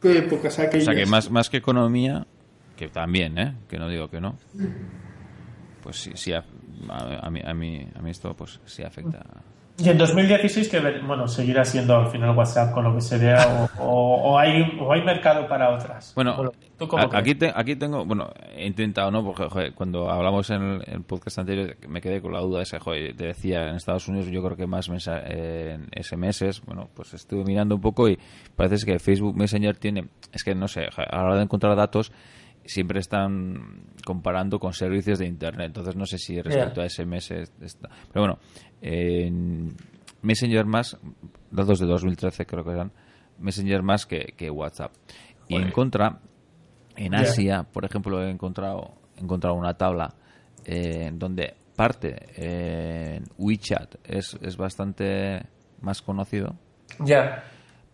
[0.00, 2.26] qué o sea, que más, más que economía,
[2.76, 3.54] que también, ¿eh?
[3.68, 4.36] Que no digo que no.
[5.82, 6.42] Pues sí, sí a,
[7.30, 9.26] mí, a, mí, a mí esto pues sí afecta.
[9.82, 13.68] Y en 2016, que bueno, seguirá siendo al final WhatsApp con lo que se vea,
[13.78, 16.12] o, hay, o hay mercado para otras.
[16.14, 16.52] Bueno,
[17.12, 19.24] aquí, aquí tengo, bueno, he intentado, ¿no?
[19.24, 23.26] Porque cuando hablamos en el, podcast anterior me quedé con la duda esa, joder, te
[23.26, 27.80] decía, en Estados Unidos yo creo que más en SMS, bueno, pues estuve mirando un
[27.80, 28.18] poco y
[28.54, 32.12] parece que Facebook Messenger tiene, es que no sé, a la hora de encontrar datos
[32.64, 35.68] siempre están comparando con servicios de internet.
[35.68, 37.88] Entonces no sé si respecto a SMS está.
[38.12, 38.38] Pero bueno,
[38.80, 39.74] en
[40.22, 40.96] Messenger más,
[41.50, 42.92] datos de 2013 creo que eran,
[43.38, 44.92] Messenger más que, WhatsApp.
[45.48, 46.20] Y en contra,
[46.96, 50.14] en Asia, por ejemplo, he encontrado, he encontrado una tabla
[50.64, 55.46] eh, donde parte en WeChat es, es bastante
[55.80, 56.54] más conocido.
[57.00, 57.42] Ya.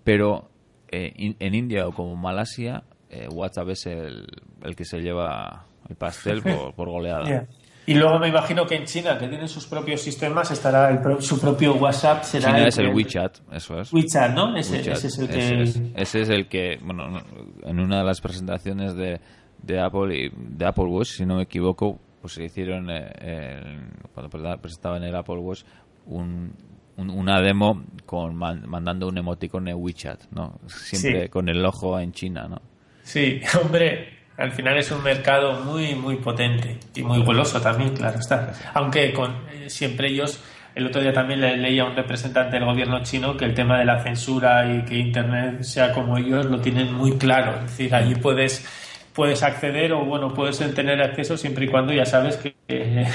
[0.04, 0.50] Pero
[0.88, 2.82] eh, en India o como Malasia
[3.24, 4.26] eh, WhatsApp es el,
[4.62, 7.46] el, que se lleva el pastel por, goleada.
[7.86, 11.40] Y luego me imagino que en China, que tienen sus propios sistemas, estará el su
[11.40, 12.24] propio WhatsApp.
[12.24, 13.92] Será China es el WeChat, eso es.
[13.92, 14.56] WeChat, ¿no?
[14.56, 15.62] Ese, es el que.
[15.94, 17.22] Ese es, el que, bueno,
[17.62, 19.20] en una de las presentaciones de,
[19.62, 23.78] de Apple y de Apple Watch, si no me equivoco, pues se hicieron eh,
[24.12, 25.62] cuando presentaban el Apple Watch
[26.06, 26.52] un,
[26.96, 30.58] una demo con mandando un emoticon en WeChat, ¿no?
[30.66, 32.60] Siempre con el ojo en China, ¿no?
[33.06, 38.18] Sí, hombre, al final es un mercado muy, muy potente y muy goloso también, claro
[38.18, 38.52] está.
[38.74, 40.42] Aunque con eh, siempre ellos,
[40.74, 43.78] el otro día también le, leía a un representante del gobierno chino que el tema
[43.78, 47.54] de la censura y que Internet sea como ellos lo tienen muy claro.
[47.64, 48.66] Es decir, allí puedes,
[49.14, 53.06] puedes acceder o, bueno, puedes tener acceso siempre y cuando ya sabes que,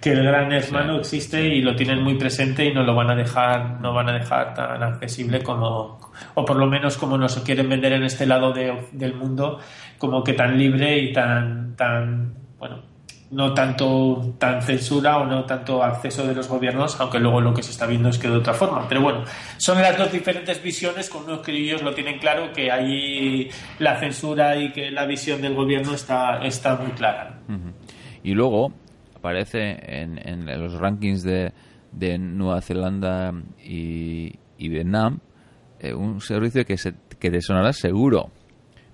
[0.00, 3.16] que el gran hermano existe y lo tienen muy presente y no lo van a
[3.16, 5.98] dejar no van a dejar tan accesible como
[6.34, 9.58] o por lo menos como nos quieren vender en este lado del mundo
[9.98, 12.88] como que tan libre y tan tan bueno
[13.30, 17.62] no tanto tan censura o no tanto acceso de los gobiernos, aunque luego lo que
[17.62, 18.88] se está viendo es que de otra forma.
[18.88, 19.24] Pero bueno,
[19.58, 23.98] son las dos diferentes visiones con unos que ellos lo tienen claro, que ahí la
[23.98, 27.40] censura y que la visión del gobierno está, está muy clara.
[28.22, 28.72] Y luego,
[29.18, 31.52] aparece en, en los rankings de,
[31.92, 35.20] de Nueva Zelanda y, y Vietnam
[35.80, 38.30] eh, un servicio que, se, que te sonará seguro.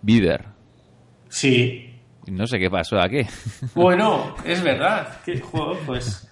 [0.03, 0.45] Viver.
[1.29, 1.91] Sí.
[2.27, 3.23] No sé qué pasó aquí.
[3.75, 5.21] Bueno, es verdad.
[5.25, 6.29] Que, juego, pues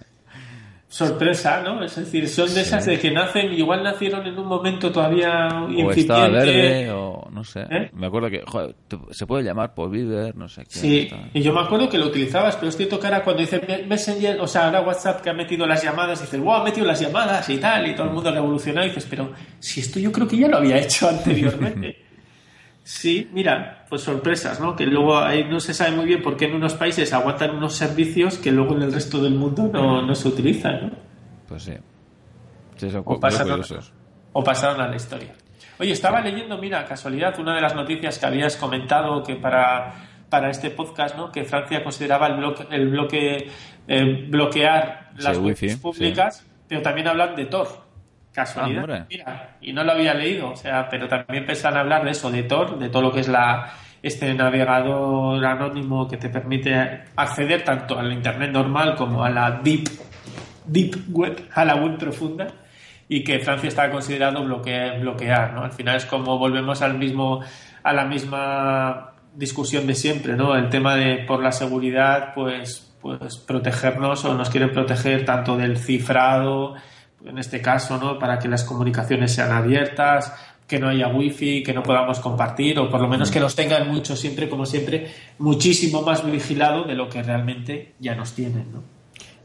[0.93, 1.83] sorpresa, ¿no?
[1.83, 5.87] Es decir, son de esas de que nacen, igual nacieron en un momento todavía incipiente.
[5.87, 7.61] O estaba verde, o no sé.
[7.61, 7.89] ¿Eh?
[7.93, 8.75] Me acuerdo que joder,
[9.09, 10.69] se puede llamar por Viver, no sé qué.
[10.69, 13.59] Sí, y yo me acuerdo que lo utilizabas, pero es cierto que ahora cuando dice
[13.87, 16.99] Messenger, o sea, ahora WhatsApp que ha metido las llamadas, dices, wow, ha metido las
[16.99, 20.11] llamadas y tal, y todo el mundo ha revolucionado, y dices, pero si esto yo
[20.11, 22.02] creo que ya lo había hecho anteriormente.
[22.83, 24.75] Sí, mira, pues sorpresas, ¿no?
[24.75, 27.75] Que luego ahí no se sabe muy bien por qué en unos países aguantan unos
[27.75, 30.91] servicios que luego en el resto del mundo no, se utilizan, ¿no?
[31.47, 31.73] Pues sí.
[33.05, 33.61] o, pasaron,
[34.33, 35.33] o pasaron a la historia.
[35.79, 39.93] Oye, estaba leyendo, mira, casualidad, una de las noticias que habías comentado que para,
[40.29, 41.31] para este podcast, ¿no?
[41.31, 43.49] Que Francia consideraba el bloque, el bloque
[43.87, 47.82] eh, bloquear las webs públicas, pero también hablan de Tor.
[48.33, 48.85] Casualidad.
[48.89, 52.31] Ah, Mira, y no lo había leído, o sea, pero también a hablar de eso,
[52.31, 57.63] de Tor, de todo lo que es la este navegador anónimo que te permite acceder
[57.63, 59.87] tanto al internet normal como a la deep
[60.65, 62.47] deep web, a la web profunda
[63.07, 65.63] y que Francia está considerado bloquear, bloquear, ¿no?
[65.63, 67.41] Al final es como volvemos al mismo
[67.83, 70.55] a la misma discusión de siempre, ¿no?
[70.55, 75.77] El tema de por la seguridad, pues pues protegernos o nos quieren proteger tanto del
[75.77, 76.75] cifrado
[77.25, 78.19] en este caso, ¿no?
[78.19, 80.33] Para que las comunicaciones sean abiertas,
[80.67, 83.87] que no haya wifi, que no podamos compartir, o por lo menos que los tengan
[83.89, 88.83] mucho siempre, como siempre, muchísimo más vigilado de lo que realmente ya nos tienen, ¿no?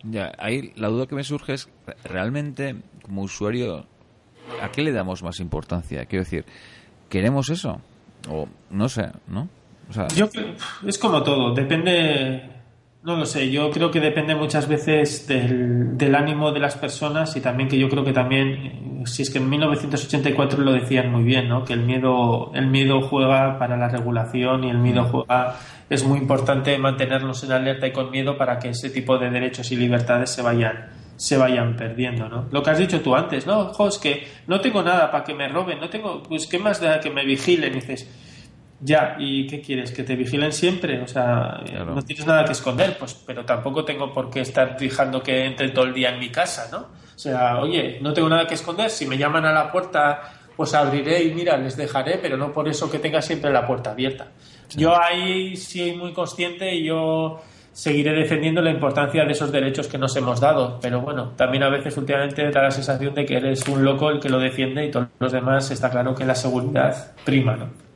[0.05, 1.69] Ya, ahí la duda que me surge es,
[2.05, 3.87] realmente, como usuario,
[4.63, 6.07] ¿a qué le damos más importancia?
[6.07, 6.45] Quiero decir,
[7.09, 7.81] ¿queremos eso?
[8.31, 9.49] O no sé, ¿no?
[10.15, 10.29] Yo
[10.87, 12.58] es como todo, depende
[13.09, 17.35] No lo sé, yo creo que depende muchas veces del, del, ánimo de las personas
[17.37, 21.23] y también que yo creo que también, si es que en 1984 lo decían muy
[21.23, 21.65] bien, ¿no?
[21.65, 25.07] que el miedo, el miedo juega para la regulación y el miedo mm.
[25.07, 25.57] juega,
[25.89, 29.73] es muy importante mantenernos en alerta y con miedo para que ese tipo de derechos
[29.73, 32.49] y libertades se vayan, se vayan perdiendo, ¿no?
[32.51, 33.73] Lo que has dicho tú antes, ¿no?
[33.73, 36.79] Jo, es que no tengo nada para que me roben, no tengo, pues qué más
[36.79, 38.07] da que me vigilen, y dices,
[38.81, 39.91] ya, ¿y qué quieres?
[39.91, 41.01] ¿Que te vigilen siempre?
[41.01, 45.23] O sea, no tienes nada que esconder, pues, pero tampoco tengo por qué estar fijando
[45.23, 46.79] que entre todo el día en mi casa, ¿no?
[46.79, 50.21] O sea, oye, no tengo nada que esconder, si me llaman a la puerta,
[50.57, 53.91] pues abriré y mira, les dejaré, pero no por eso que tenga siempre la puerta
[53.91, 54.29] abierta.
[54.77, 57.41] Yo ahí sí muy consciente y yo
[57.73, 61.69] seguiré defendiendo la importancia de esos derechos que nos hemos dado, pero bueno, también a
[61.69, 64.91] veces últimamente da la sensación de que eres un loco el que lo defiende y
[64.91, 67.88] todos los demás está claro que la seguridad prima, ¿no?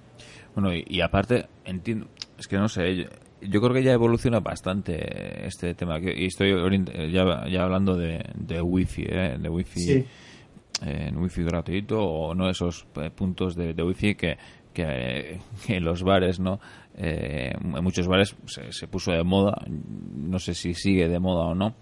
[0.54, 3.08] Bueno, y, aparte, entiendo, es que no sé,
[3.40, 5.98] yo, creo que ya evoluciona bastante este tema.
[5.98, 6.52] Y estoy
[7.10, 9.36] ya, ya hablando de, de wifi, ¿eh?
[9.38, 10.06] de wifi, eh,
[10.80, 14.36] en wifi gratuito o no esos eh, puntos de, de wifi que,
[14.74, 15.38] que,
[15.68, 16.60] en los bares, ¿no?
[16.94, 21.74] en muchos bares se, puso de moda, no sé si sigue de moda o no,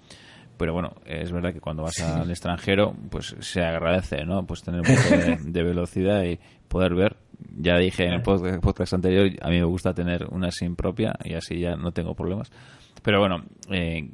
[0.56, 4.46] pero bueno, es verdad que cuando vas al extranjero, pues se agradece, ¿no?
[4.46, 7.16] Pues tener un poco de velocidad y poder ver
[7.56, 11.34] ya dije en el podcast anterior, a mí me gusta tener una SIM propia y
[11.34, 12.50] así ya no tengo problemas.
[13.02, 14.08] Pero bueno, eh,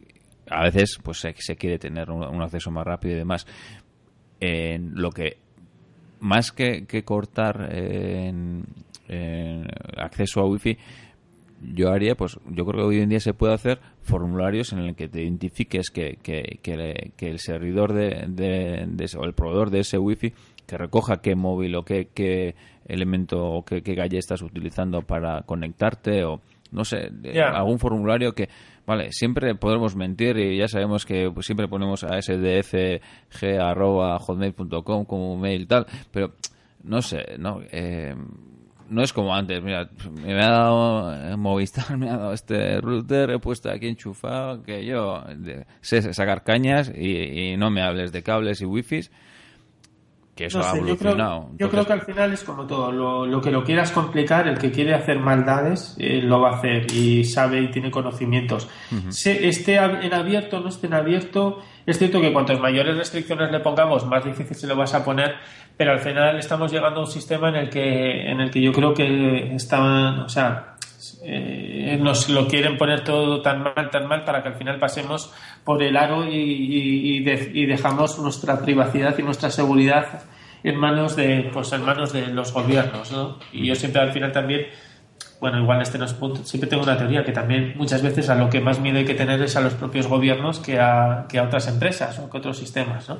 [0.51, 3.47] a veces pues se, quiere tener un, acceso más rápido y demás.
[4.41, 5.39] En lo que
[6.21, 8.65] más que, cortar en,
[9.97, 10.77] acceso a wifi
[11.63, 14.95] yo haría pues yo creo que hoy en día se puede hacer formularios en el
[14.95, 19.99] que te identifiques que, que, que, el servidor de, de, o el proveedor de ese
[19.99, 20.35] wifi
[20.67, 22.55] que recoja qué móvil o qué, qué
[22.87, 26.41] elemento o qué, qué galle estás utilizando para conectarte o
[26.73, 28.49] no sé, algún formulario que,
[28.87, 35.69] vale, siempre podemos mentir y ya sabemos que pues, siempre ponemos a sdfg.hotmail.com como mail
[35.69, 36.33] tal, pero
[36.85, 38.15] no sé, no, eh,
[38.89, 43.31] no es como antes, mira, me ha dado eh, Movistar, me ha dado este router,
[43.31, 45.23] he puesto aquí enchufado, que yo
[45.81, 49.11] sé sacar cañas y, y no me hables de cables y wifis
[50.37, 51.49] que eso ha evolucionado.
[51.57, 54.71] Yo creo, que al final es como todo, lo, que lo quieras complicar, el que
[54.71, 58.69] quiere hacer maldades, eh, lo va a hacer y sabe y tiene conocimientos.
[59.09, 64.05] esté en abierto no esté en abierto, es cierto que cuantas mayores restricciones le pongamos,
[64.05, 65.37] más difícil se lo vas a poner,
[65.75, 68.73] pero al final estamos llegando a un sistema en el que, en el que yo
[68.73, 70.76] creo que están, o sea,
[71.29, 75.33] eh, nos lo quieren poner todo tan mal, tan mal, para que al final pasemos
[75.65, 77.21] por el aro y,
[77.67, 80.23] dejamos nuestra privacidad y nuestra seguridad
[80.63, 83.39] en manos de, pues en manos de los gobiernos, ¿no?
[83.53, 84.67] Y yo siempre al final también,
[85.41, 88.35] bueno, igual este no es punto, siempre tengo una teoría que también muchas veces a
[88.35, 91.39] lo que más miedo hay que tener es a los propios gobiernos que a, que
[91.39, 93.19] a otras empresas o que a otros sistemas, ¿no?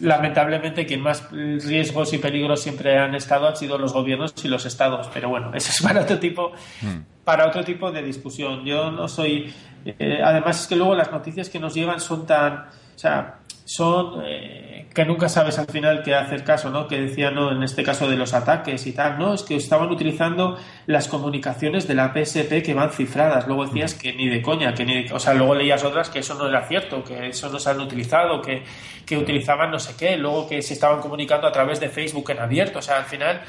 [0.00, 4.64] Lamentablemente, quien más riesgos y peligros siempre han estado han sido los gobiernos y los
[4.66, 5.08] estados.
[5.12, 7.24] Pero bueno, eso es para otro tipo, hmm.
[7.24, 8.64] para otro tipo de discusión.
[8.64, 9.52] Yo no soy.
[9.84, 12.66] Eh, además, es que luego las noticias que nos llegan son tan.
[12.94, 13.38] O sea,
[13.68, 14.22] son.
[14.24, 16.88] Eh, que nunca sabes al final qué hacer caso, ¿no?
[16.88, 17.52] Que decía, ¿no?
[17.52, 19.34] En este caso de los ataques y tal, ¿no?
[19.34, 23.46] Es que estaban utilizando las comunicaciones de la PSP que van cifradas.
[23.46, 26.34] Luego decías que ni de coña, que ni O sea, luego leías otras que eso
[26.34, 28.64] no era cierto, que eso no se han utilizado, que,
[29.06, 32.40] que utilizaban no sé qué, luego que se estaban comunicando a través de Facebook en
[32.40, 32.80] abierto.
[32.80, 33.42] O sea, al final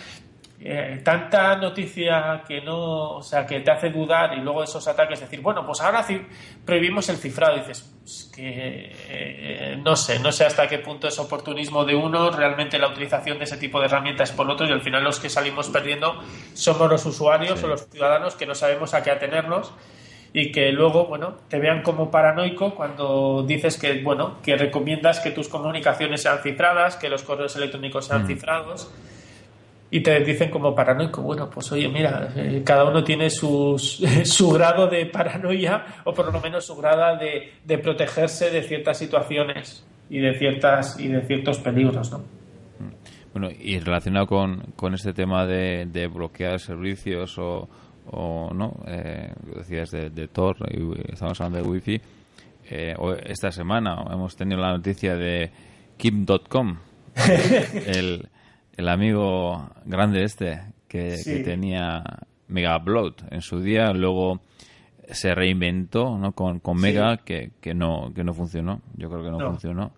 [0.61, 5.21] eh, tanta noticia que no, o sea, que te hace dudar y luego esos ataques
[5.21, 6.05] decir, bueno, pues ahora
[6.65, 7.55] prohibimos el cifrado.
[7.55, 11.95] Y dices, pues que eh, no sé, no sé hasta qué punto es oportunismo de
[11.95, 15.21] uno, realmente la utilización de ese tipo de herramientas por otro y al final los
[15.21, 16.21] que salimos perdiendo
[16.53, 19.71] somos los usuarios o los ciudadanos que no sabemos a qué atenernos
[20.33, 25.31] y que luego, bueno, te vean como paranoico cuando dices que, bueno, que recomiendas que
[25.31, 28.27] tus comunicaciones sean cifradas, que los correos electrónicos sean mm.
[28.27, 28.91] cifrados
[29.91, 34.51] y te dicen como paranoico, bueno, pues oye, mira, eh, cada uno tiene sus, su
[34.51, 39.85] grado de paranoia o por lo menos su grado de, de, protegerse de ciertas situaciones
[40.09, 42.21] y de ciertas y de ciertos peligros, ¿no?
[43.33, 47.69] Bueno, y relacionado con, con este tema de, de bloquear servicios o,
[48.11, 52.01] o no, eh, decías de, de Tor, y estamos hablando de Wi-Fi,
[52.71, 55.51] eh, esta semana hemos tenido la noticia de
[55.97, 56.77] Kim.com,
[57.85, 58.27] el
[58.79, 62.01] el amigo grande este que, tenía
[62.47, 64.39] Mega Upload en su día, luego
[65.11, 66.31] se reinventó ¿no?
[66.31, 68.81] con, con Mega que, que, no, que no funcionó.
[68.95, 69.91] Yo creo que no, funcionó.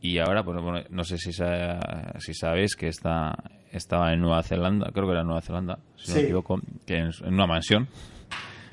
[0.00, 3.38] Y ahora, pues, bueno, no sé si, si sabéis que está,
[3.70, 7.12] estaba en Nueva Zelanda, creo que era Nueva Zelanda, si no me equivoco, que en,
[7.24, 7.86] una mansión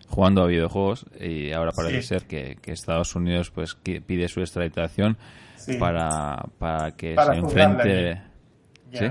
[0.08, 5.18] jugando a videojuegos y ahora parece ser que, Estados Unidos pues pide su extraditación
[5.80, 8.29] para, para que se enfrente...
[8.92, 9.06] ¿Sí?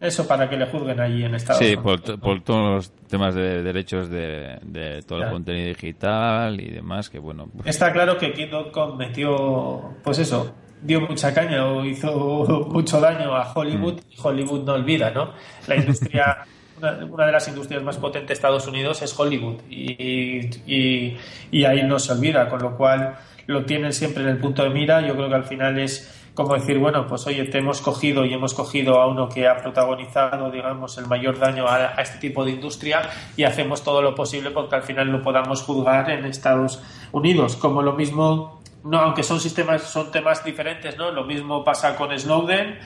[0.00, 2.02] Eso para que le juzguen allí en Estados Unidos.
[2.06, 7.10] Sí, por, todos los temas de derechos de, de todo el contenido digital y demás,
[7.10, 7.48] que bueno...
[7.52, 13.34] Pues Está claro que King.com metió, pues eso, dio mucha caña o hizo mucho daño
[13.34, 14.10] a Hollywood mm.
[14.10, 15.32] y Hollywood no olvida, ¿no?
[15.66, 16.38] La industria...
[16.78, 21.16] Una, de las industrias más potentes de Estados Unidos es Hollywood y, y,
[21.50, 23.16] y ahí no se olvida, con lo cual
[23.48, 25.00] lo tienen siempre en el punto de mira.
[25.00, 28.32] Yo creo que al final es como decir, bueno, pues oye, te hemos cogido y
[28.32, 32.52] hemos cogido a uno que ha protagonizado, digamos, el mayor daño a, este tipo de
[32.52, 33.02] industria
[33.36, 36.80] y hacemos todo lo posible porque al final lo podamos juzgar en Estados
[37.10, 37.56] Unidos.
[37.56, 41.10] Como lo mismo, no, aunque son sistemas, son temas diferentes, ¿no?
[41.10, 42.78] Lo mismo pasa con Snowden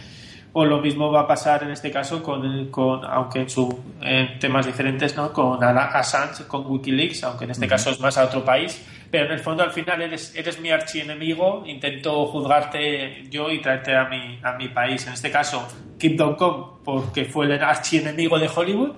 [0.55, 3.69] o lo mismo va a pasar en este caso con, con aunque en, su,
[4.41, 5.31] temas diferentes, ¿no?
[5.31, 8.83] Con Assange, con Wikileaks, aunque en este caso es más a otro país,
[9.13, 13.95] pero en el fondo al final eres, eres mi archienemigo, intento juzgarte yo y traerte
[13.95, 15.07] a mi, a mi país.
[15.07, 18.97] En este caso, Kim.com porque fue el archienemigo de Hollywood,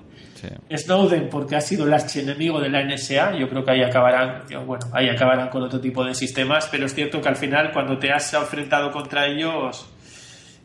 [0.73, 4.85] Snowden porque ha sido el archienemigo de la NSA, yo creo que ahí acabarán, bueno,
[4.93, 8.13] ahí acabarán con otro tipo de sistemas, pero es cierto que al final cuando te
[8.13, 9.91] has enfrentado contra ellos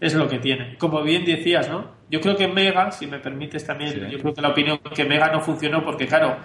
[0.01, 0.77] es lo que tiene.
[0.79, 1.91] Como bien decías, ¿no?
[2.09, 5.33] Yo creo que Mega, si me permites también, yo creo que la opinión que Mega
[5.33, 6.37] no funcionó porque, claro,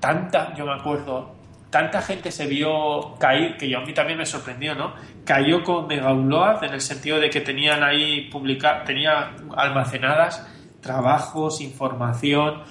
[0.00, 1.39] tanta, yo me acuerdo,
[1.70, 4.94] tanta gente se vio caer, que yo a mí también me sorprendió, ¿no?
[5.24, 10.46] Cayó con Mega Upload en el sentido de que tenían ahí publicar, tenía almacenadas
[10.80, 12.62] trabajos, información,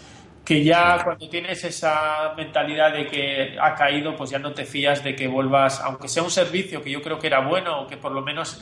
[0.44, 5.04] que ya cuando tienes esa mentalidad de que ha caído, pues ya no te fías
[5.04, 7.98] de que vuelvas, aunque sea un servicio que yo creo que era bueno o que
[7.98, 8.62] por lo menos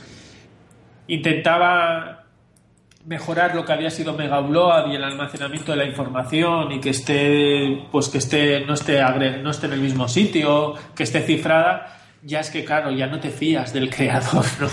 [1.06, 2.27] intentaba
[3.08, 4.44] mejorar lo que había sido Mega
[4.90, 9.00] y el almacenamiento de la información y que esté pues que esté no esté
[9.42, 13.18] no esté en el mismo sitio, que esté cifrada, ya es que claro, ya no
[13.18, 14.68] te fías del creador, ¿no?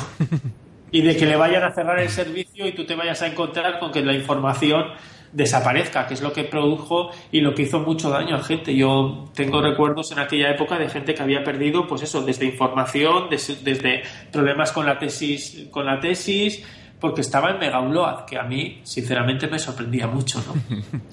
[0.92, 3.80] y de que le vayan a cerrar el servicio y tú te vayas a encontrar
[3.80, 4.88] con que la información
[5.32, 8.76] desaparezca, que es lo que produjo y lo que hizo mucho daño a gente.
[8.76, 13.28] Yo tengo recuerdos en aquella época de gente que había perdido, pues eso, desde información,
[13.30, 16.64] desde, problemas con la tesis, con la tesis,
[17.06, 20.56] porque estaba en Mega que a mí, sinceramente, me sorprendía mucho, ¿no?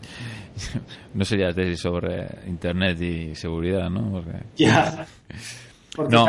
[1.15, 4.25] no sería tesis sobre Internet y seguridad, ¿no?
[4.57, 5.07] Ya.
[5.95, 6.27] Porque no.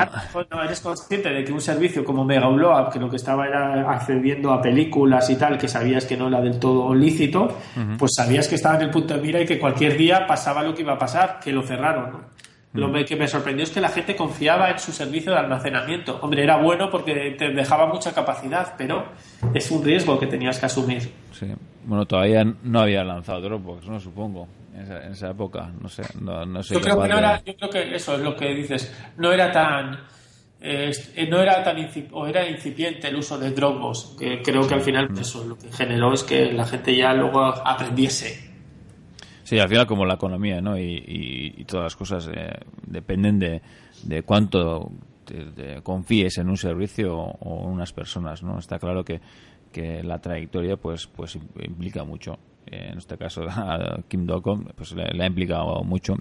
[0.61, 4.51] eres consciente de que un servicio como Mega Upload, que lo que estaba era accediendo
[4.51, 7.59] a películas y tal, que sabías que no era del todo lícito,
[7.97, 10.75] pues sabías que estaba en el punto de mira y que cualquier día pasaba lo
[10.75, 12.25] que iba a pasar, que lo cerraron.
[12.73, 16.19] Lo que me sorprendió es que la gente confiaba en su servicio de almacenamiento.
[16.21, 19.05] Hombre, era bueno porque te dejaba mucha capacidad, pero
[19.53, 21.03] es un riesgo que tenías que asumir.
[21.31, 21.47] Sí.
[21.85, 23.99] Bueno, todavía no había lanzado Dropbox, ¿no?
[23.99, 25.69] Supongo en esa, época.
[25.79, 28.35] No sé, no, sé yo, creo que no era, yo creo que eso es lo
[28.35, 28.91] que dices.
[29.17, 29.99] No era tan.
[30.59, 30.91] Eh,
[31.29, 31.77] no era tan
[32.13, 35.19] o era incipiente el uso de Dropbox, que creo que al final mm.
[35.19, 38.52] eso lo que generó es que la gente ya luego aprendiese.
[39.43, 40.77] Sí, al final como la economía ¿no?
[40.77, 42.51] y, todas las cosas eh,
[42.87, 43.61] dependen de,
[44.03, 44.91] de cuánto
[45.83, 48.59] confíes en un servicio o, en unas personas, ¿no?
[48.59, 49.21] Está claro que,
[49.71, 55.03] que la trayectoria pues pues implica mucho en este caso a Kim Docom, pues le,
[55.03, 56.15] ha implicado mucho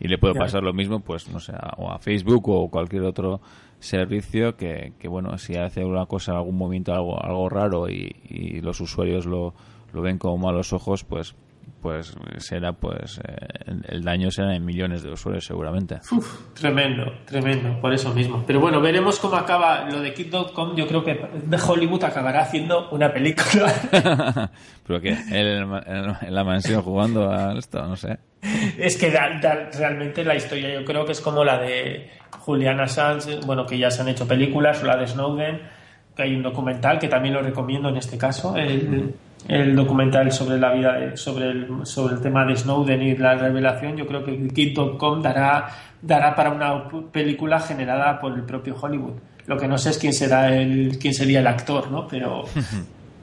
[0.00, 3.40] y le puede pasar lo mismo, pues no sé, o a Facebook o cualquier otro
[3.78, 8.60] servicio que, que bueno, si hace una cosa, algún movimiento, algo, algo raro y, y
[8.60, 9.54] los usuarios lo,
[9.92, 11.34] lo ven como malos ojos, pues
[11.84, 15.98] pues será pues eh, el daño será en millones de usuarios seguramente.
[16.54, 18.42] tremendo, tremendo, por eso mismo.
[18.46, 20.74] Pero bueno, veremos cómo acaba lo de Kid.com.
[20.76, 21.20] Yo creo que
[21.68, 23.70] Hollywood acabará haciendo una película.
[24.86, 28.16] Pero que en, la mansión jugando a esto, no sé.
[28.78, 33.66] Es que realmente la historia yo creo que es como la de Julian Assange, bueno,
[33.66, 35.60] que ya se han hecho películas, o la de Snowden,
[36.16, 39.14] que hay un documental que también lo recomiendo en este caso, el,
[39.48, 43.96] el documental sobre la vida, sobre el, sobre el tema de Snowden y la revelación,
[43.96, 45.68] yo creo que Kid.com dará,
[46.00, 49.14] dará para una película generada por el propio Hollywood.
[49.46, 52.08] Lo que no sé es quién será el, quién sería el actor, ¿no?
[52.08, 52.44] Pero,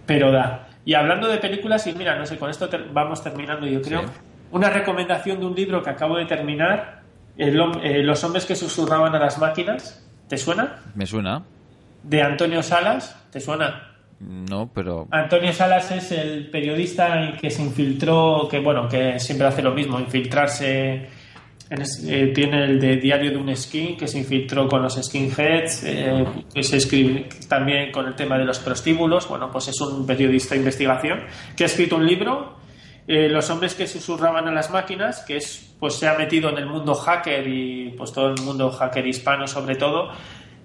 [0.06, 0.68] pero da.
[0.86, 4.04] Y hablando de películas, y mira, no sé, con esto vamos terminando, yo creo.
[4.52, 7.02] Una recomendación de un libro que acabo de terminar,
[7.38, 10.06] eh, Los hombres que susurraban a las máquinas.
[10.28, 10.78] ¿Te suena?
[10.94, 11.44] Me suena.
[12.04, 13.18] De Antonio Salas.
[13.32, 13.91] ¿Te suena?
[14.22, 15.08] No, pero.
[15.10, 20.00] Antonio Salas es el periodista que se infiltró, que bueno, que siempre hace lo mismo,
[20.00, 21.08] infiltrarse.
[21.70, 26.26] Eh, tiene el de Diario de un Skin, que se infiltró con los skinheads, eh,
[26.54, 29.28] que se escribe también con el tema de los prostíbulos.
[29.28, 31.22] Bueno, pues es un periodista de investigación
[31.56, 32.58] que ha escrito un libro
[33.08, 36.58] eh, Los hombres que susurraban a las máquinas, que es, pues se ha metido en
[36.58, 40.12] el mundo hacker y pues todo el mundo hacker hispano sobre todo.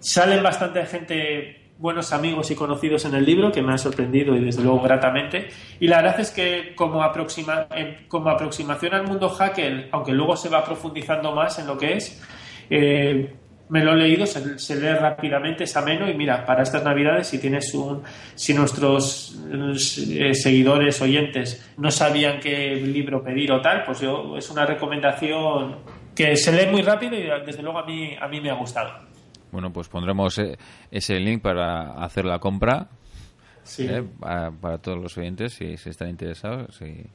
[0.00, 4.44] Salen bastante gente buenos amigos y conocidos en el libro que me ha sorprendido y
[4.44, 5.48] desde luego gratamente.
[5.78, 7.66] Y la verdad es que como, aproxima,
[8.08, 12.22] como aproximación al mundo hacker, aunque luego se va profundizando más en lo que es,
[12.70, 13.34] eh,
[13.68, 17.40] me lo he leído, se, lee rápidamente, es ameno y mira, para estas navidades si
[17.40, 18.02] tienes un,
[18.34, 24.48] si nuestros eh, seguidores, oyentes no sabían qué libro pedir o tal, pues yo es
[24.50, 25.78] una recomendación
[26.14, 29.15] que se lee muy rápido y desde luego a mí, a mí me ha gustado.
[29.56, 30.58] Bueno, pues pondremos eh,
[30.90, 32.88] ese link para hacer la compra
[33.78, 36.76] eh, para, todos los oyentes si, si están interesados.
[36.76, 37.06] Sí,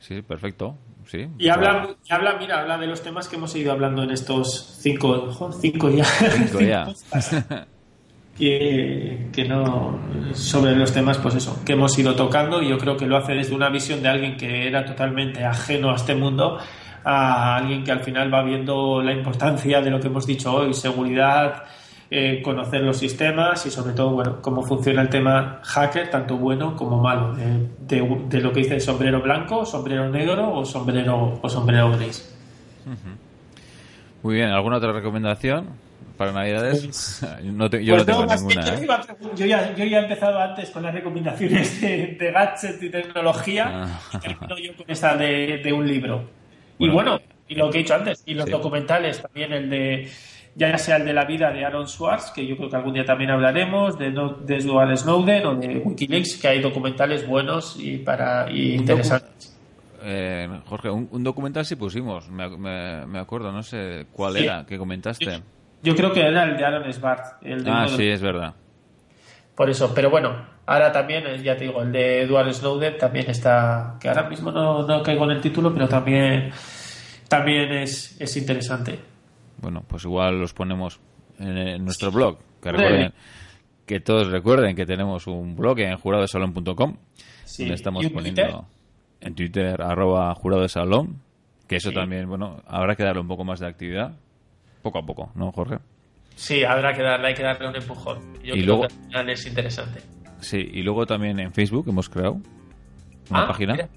[0.00, 0.76] sí, perfecto.
[1.06, 4.78] Sí, y habla, habla, mira, habla de los temas que hemos ido hablando en estos
[4.80, 5.30] cinco,
[5.60, 6.04] cinco ya.
[6.32, 6.88] Cinco ya.
[8.36, 10.00] que, que, no
[10.34, 13.34] sobre los temas pues eso que hemos ido tocando y yo creo que lo hace
[13.34, 16.58] desde una visión de alguien que era totalmente ajeno a este mundo
[17.08, 20.74] a alguien que al final va viendo la importancia de lo que hemos dicho hoy,
[20.74, 21.62] seguridad,
[22.10, 26.74] eh, conocer los sistemas y sobre todo, bueno, cómo funciona el tema hacker, tanto bueno
[26.74, 32.36] como malo, de, lo que dice sombrero blanco, sombrero negro o sombrero, o sombrero gris.
[34.24, 35.86] Muy bien, ¿alguna otra recomendación?
[36.16, 36.80] para Navidades?
[36.82, 38.74] Pues, no yo pues no tengo ninguna.
[38.74, 38.86] ¿eh?
[39.36, 43.70] Yo, ya, yo, ya, he empezado antes con las recomendaciones de, de gadgets y tecnología
[43.70, 44.00] ah.
[44.14, 46.35] y termino yo con esa de, de un libro.
[46.78, 47.18] Y bueno,
[47.48, 50.10] y lo que he dicho antes, y los documentales, también el de,
[50.54, 53.04] ya sea el de la vida de Aaron Swartz, que yo creo que algún día
[53.04, 58.50] también hablaremos, de, de Edward Snowden o de Wikileaks, que hay documentales buenos y, para,
[58.50, 59.56] y interesantes.
[60.02, 62.48] Eh, Jorge, un, documental sí pusimos, me,
[63.06, 65.42] me, acuerdo, no sé cuál era, que comentaste.
[65.82, 67.36] Yo, creo que era el de Aaron Swartz.
[67.42, 68.54] El de ah, sí, es verdad.
[69.54, 73.96] Por eso, pero bueno, ahora también, ya te digo, el de Edward Snowden también está,
[74.00, 76.50] que ahora mismo no, no caigo en el título, pero también,
[77.28, 78.98] también es, es interesante.
[79.58, 81.00] Bueno, pues igual los ponemos
[81.38, 83.12] en, nuestro blog, que recuerden,
[83.86, 86.96] que todos recuerden que tenemos un blog en juradosalón.com,
[87.44, 87.62] sí.
[87.62, 88.66] donde estamos poniendo
[89.20, 91.22] en Twitter arroba jurado de salón,
[91.68, 94.12] que eso también, bueno, habrá que darle un poco más de actividad,
[94.82, 95.78] poco a poco, ¿no, Jorge?
[96.34, 98.34] Sí, habrá que darle, hay que darle un empujón.
[98.44, 100.15] Yo y creo luego, que es interesante.
[100.40, 102.40] Sí, y luego también en Facebook hemos creado
[103.30, 103.88] una ah, página.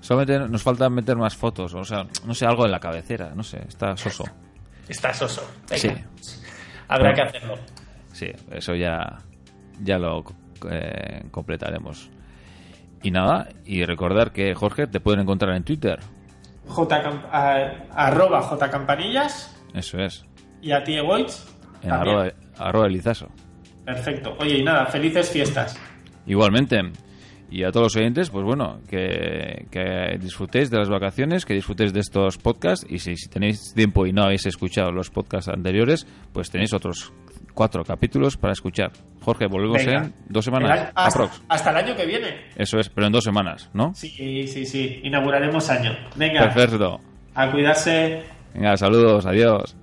[0.00, 3.42] Solamente nos falta meter más fotos, o sea, no sé, algo en la cabecera, no
[3.42, 4.24] sé, está soso.
[4.88, 5.42] Está soso.
[5.72, 5.90] Sí.
[6.88, 7.56] Habrá que hacerlo.
[8.12, 9.18] Sí, eso ya,
[9.82, 10.24] ya lo
[10.70, 12.10] eh, completaremos.
[13.02, 16.00] Y nada, y recordar que Jorge te pueden encontrar en Twitter.
[16.68, 16.96] J,
[17.92, 19.56] arroba jcampanillas.
[19.74, 20.24] Eso es.
[20.62, 21.46] Y a ti, Egoitz.
[21.82, 23.28] En arroba, arroba Elizaso.
[23.86, 24.36] Perfecto.
[24.40, 25.78] Oye, y nada, felices fiestas.
[26.26, 26.80] Igualmente.
[27.48, 32.00] Y a todos los oyentes, pues bueno, que, disfrutéis de las vacaciones, que disfrutéis de
[32.00, 36.72] estos podcasts y si, tenéis tiempo y no habéis escuchado los podcasts anteriores, pues tenéis
[36.74, 37.12] otros
[37.54, 38.90] cuatro capítulos para escuchar.
[39.20, 40.90] Jorge, volvemos en dos semanas.
[40.92, 42.48] hasta, hasta, el año que viene.
[42.56, 43.94] Eso es, pero en dos semanas, ¿no?
[43.94, 45.00] Sí, sí, sí.
[45.04, 45.92] Inauguraremos año.
[46.16, 46.52] Venga.
[46.52, 47.00] Perfecto.
[47.34, 48.24] A cuidarse.
[48.52, 49.76] Venga, saludos, adiós.